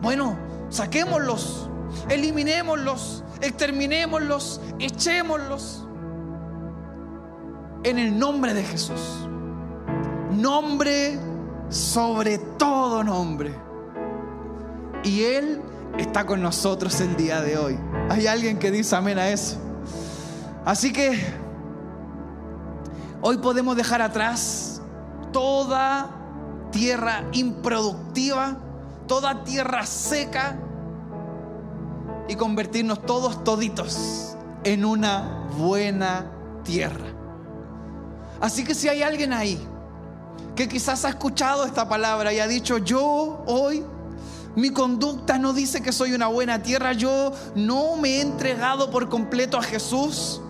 Bueno, 0.00 0.36
saquémoslos, 0.68 1.68
eliminémoslos, 2.08 3.24
exterminémoslos, 3.40 4.60
echémoslos. 4.78 5.86
En 7.84 7.98
el 7.98 8.18
nombre 8.18 8.52
de 8.54 8.64
Jesús. 8.64 9.28
Nombre 10.32 11.18
sobre 11.68 12.38
todo 12.38 13.02
nombre 13.02 13.66
y 15.06 15.22
Él 15.22 15.62
está 15.98 16.26
con 16.26 16.42
nosotros 16.42 17.00
el 17.00 17.16
día 17.16 17.40
de 17.40 17.56
hoy. 17.56 17.78
Hay 18.10 18.26
alguien 18.26 18.58
que 18.58 18.70
dice 18.70 18.96
amén 18.96 19.18
a 19.18 19.28
eso. 19.28 19.56
Así 20.64 20.92
que 20.92 21.24
hoy 23.20 23.38
podemos 23.38 23.76
dejar 23.76 24.02
atrás 24.02 24.82
toda 25.32 26.10
tierra 26.72 27.24
improductiva, 27.32 28.56
toda 29.06 29.44
tierra 29.44 29.86
seca 29.86 30.58
y 32.28 32.34
convertirnos 32.34 33.04
todos 33.06 33.44
toditos 33.44 34.36
en 34.64 34.84
una 34.84 35.46
buena 35.56 36.30
tierra. 36.64 37.06
Así 38.40 38.64
que 38.64 38.74
si 38.74 38.88
hay 38.88 39.02
alguien 39.02 39.32
ahí 39.32 39.58
que 40.54 40.68
quizás 40.68 41.04
ha 41.04 41.10
escuchado 41.10 41.64
esta 41.64 41.88
palabra 41.88 42.32
y 42.32 42.40
ha 42.40 42.46
dicho, 42.46 42.78
yo 42.78 43.42
hoy 43.46 43.84
mi 44.56 44.70
conducta 44.70 45.38
no 45.38 45.52
dice 45.52 45.82
que 45.82 45.92
soy 45.92 46.14
una 46.14 46.28
buena 46.28 46.62
tierra, 46.62 46.94
yo 46.94 47.32
no 47.54 47.96
me 47.96 48.16
he 48.16 48.20
entregado 48.22 48.90
por 48.90 49.08
completo 49.08 49.58
a 49.58 49.62
Jesús. 49.62 50.40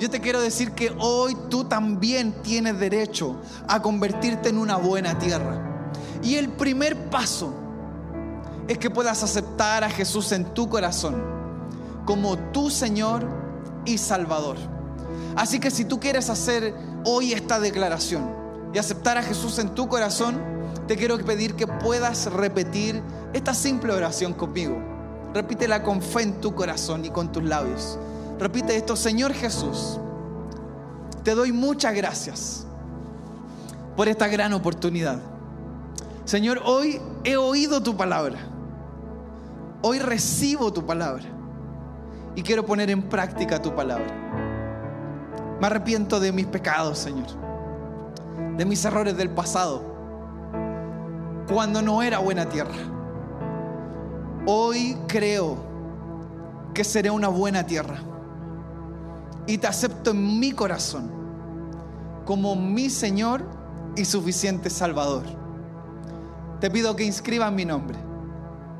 Yo 0.00 0.10
te 0.10 0.20
quiero 0.20 0.40
decir 0.40 0.72
que 0.72 0.92
hoy 0.98 1.36
tú 1.48 1.64
también 1.64 2.42
tienes 2.42 2.78
derecho 2.80 3.40
a 3.68 3.80
convertirte 3.80 4.48
en 4.48 4.58
una 4.58 4.76
buena 4.76 5.18
tierra. 5.18 5.88
Y 6.22 6.34
el 6.36 6.48
primer 6.48 7.08
paso 7.08 7.54
es 8.70 8.78
que 8.78 8.88
puedas 8.88 9.24
aceptar 9.24 9.82
a 9.82 9.90
Jesús 9.90 10.30
en 10.30 10.44
tu 10.54 10.68
corazón 10.68 11.20
como 12.04 12.38
tu 12.52 12.70
Señor 12.70 13.28
y 13.84 13.98
Salvador. 13.98 14.58
Así 15.34 15.58
que 15.58 15.72
si 15.72 15.84
tú 15.84 15.98
quieres 15.98 16.30
hacer 16.30 16.72
hoy 17.04 17.32
esta 17.32 17.58
declaración 17.58 18.32
y 18.72 18.78
aceptar 18.78 19.18
a 19.18 19.24
Jesús 19.24 19.58
en 19.58 19.74
tu 19.74 19.88
corazón, 19.88 20.40
te 20.86 20.96
quiero 20.96 21.18
pedir 21.18 21.56
que 21.56 21.66
puedas 21.66 22.32
repetir 22.32 23.02
esta 23.32 23.54
simple 23.54 23.92
oración 23.92 24.34
conmigo. 24.34 24.80
Repítela 25.34 25.82
con 25.82 26.00
fe 26.00 26.22
en 26.22 26.40
tu 26.40 26.54
corazón 26.54 27.04
y 27.04 27.10
con 27.10 27.32
tus 27.32 27.42
labios. 27.42 27.98
Repite 28.38 28.76
esto, 28.76 28.94
Señor 28.94 29.32
Jesús, 29.34 29.98
te 31.24 31.34
doy 31.34 31.50
muchas 31.50 31.92
gracias 31.92 32.66
por 33.96 34.06
esta 34.06 34.28
gran 34.28 34.52
oportunidad. 34.52 35.18
Señor, 36.24 36.62
hoy 36.64 37.00
he 37.24 37.36
oído 37.36 37.82
tu 37.82 37.96
palabra. 37.96 38.38
Hoy 39.82 39.98
recibo 39.98 40.72
tu 40.72 40.84
palabra. 40.84 41.24
Y 42.36 42.42
quiero 42.42 42.66
poner 42.66 42.90
en 42.90 43.02
práctica 43.02 43.60
tu 43.60 43.74
palabra. 43.74 44.14
Me 45.58 45.66
arrepiento 45.66 46.20
de 46.20 46.32
mis 46.32 46.46
pecados, 46.46 46.98
Señor. 46.98 47.26
De 48.56 48.64
mis 48.64 48.84
errores 48.84 49.16
del 49.16 49.30
pasado 49.30 49.88
cuando 51.50 51.82
no 51.82 52.02
era 52.02 52.18
buena 52.18 52.48
tierra. 52.48 52.76
Hoy 54.46 54.96
creo 55.08 55.56
que 56.74 56.84
seré 56.84 57.10
una 57.10 57.28
buena 57.28 57.66
tierra 57.66 57.98
y 59.46 59.58
te 59.58 59.66
acepto 59.66 60.12
en 60.12 60.38
mi 60.38 60.52
corazón 60.52 61.10
como 62.24 62.54
mi 62.54 62.88
Señor 62.88 63.44
y 63.96 64.04
suficiente 64.04 64.70
Salvador. 64.70 65.24
Te 66.60 66.70
pido 66.70 66.94
que 66.94 67.04
inscriban 67.04 67.54
mi 67.54 67.64
nombre 67.64 68.09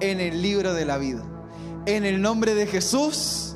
en 0.01 0.21
el 0.21 0.43
libro 0.43 0.75
de 0.75 0.85
la 0.85 0.99
vida. 0.99 1.23
En 1.87 2.05
el 2.05 2.21
nombre 2.21 2.55
de 2.55 2.67
Jesús 2.67 3.50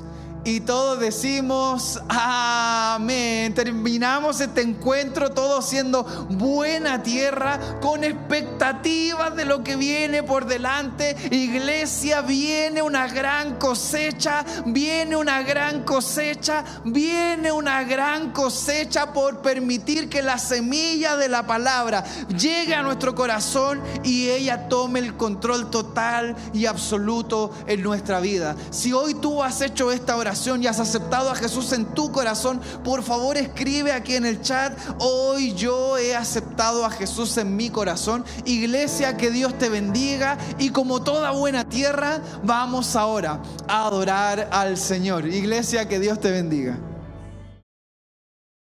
y 0.44 0.60
todos 0.60 1.00
decimos 1.00 2.00
amén. 2.08 3.54
Terminamos 3.54 4.40
este 4.40 4.60
encuentro 4.60 5.30
todos 5.30 5.66
siendo 5.66 6.04
buena 6.30 7.02
tierra 7.02 7.58
con 7.80 8.04
expectativas 8.04 9.34
de 9.36 9.44
lo 9.44 9.64
que 9.64 9.76
viene 9.76 10.22
por 10.22 10.46
delante. 10.46 11.16
Iglesia, 11.30 12.20
viene 12.20 12.82
una 12.82 13.08
gran 13.08 13.56
cosecha, 13.56 14.44
viene 14.66 15.16
una 15.16 15.42
gran 15.42 15.82
cosecha, 15.84 16.64
viene 16.84 17.50
una 17.50 17.82
gran 17.84 18.32
cosecha 18.32 19.12
por 19.12 19.40
permitir 19.40 20.08
que 20.08 20.22
la 20.22 20.38
semilla 20.38 21.16
de 21.16 21.28
la 21.28 21.46
palabra 21.46 22.04
llegue 22.28 22.74
a 22.74 22.82
nuestro 22.82 23.14
corazón 23.14 23.82
y 24.02 24.28
ella 24.28 24.68
tome 24.68 24.98
el 24.98 25.16
control 25.16 25.70
total 25.70 26.36
y 26.52 26.66
absoluto 26.66 27.50
en 27.66 27.82
nuestra 27.82 28.20
vida. 28.20 28.56
Si 28.70 28.92
hoy 28.92 29.14
tú 29.14 29.42
has 29.42 29.60
hecho 29.60 29.90
esta 29.90 30.16
y 30.34 30.66
has 30.66 30.80
aceptado 30.80 31.30
a 31.30 31.34
Jesús 31.36 31.72
en 31.72 31.84
tu 31.86 32.10
corazón, 32.10 32.60
por 32.82 33.04
favor 33.04 33.36
escribe 33.36 33.92
aquí 33.92 34.16
en 34.16 34.24
el 34.24 34.40
chat, 34.40 34.76
hoy 34.98 35.54
yo 35.54 35.96
he 35.96 36.16
aceptado 36.16 36.84
a 36.84 36.90
Jesús 36.90 37.36
en 37.36 37.54
mi 37.54 37.70
corazón. 37.70 38.24
Iglesia, 38.44 39.16
que 39.16 39.30
Dios 39.30 39.56
te 39.58 39.68
bendiga 39.68 40.36
y 40.58 40.70
como 40.70 41.02
toda 41.02 41.30
buena 41.30 41.68
tierra, 41.68 42.20
vamos 42.42 42.96
ahora 42.96 43.40
a 43.68 43.86
adorar 43.86 44.48
al 44.50 44.76
Señor. 44.76 45.26
Iglesia, 45.28 45.88
que 45.88 46.00
Dios 46.00 46.18
te 46.18 46.32
bendiga. 46.32 46.78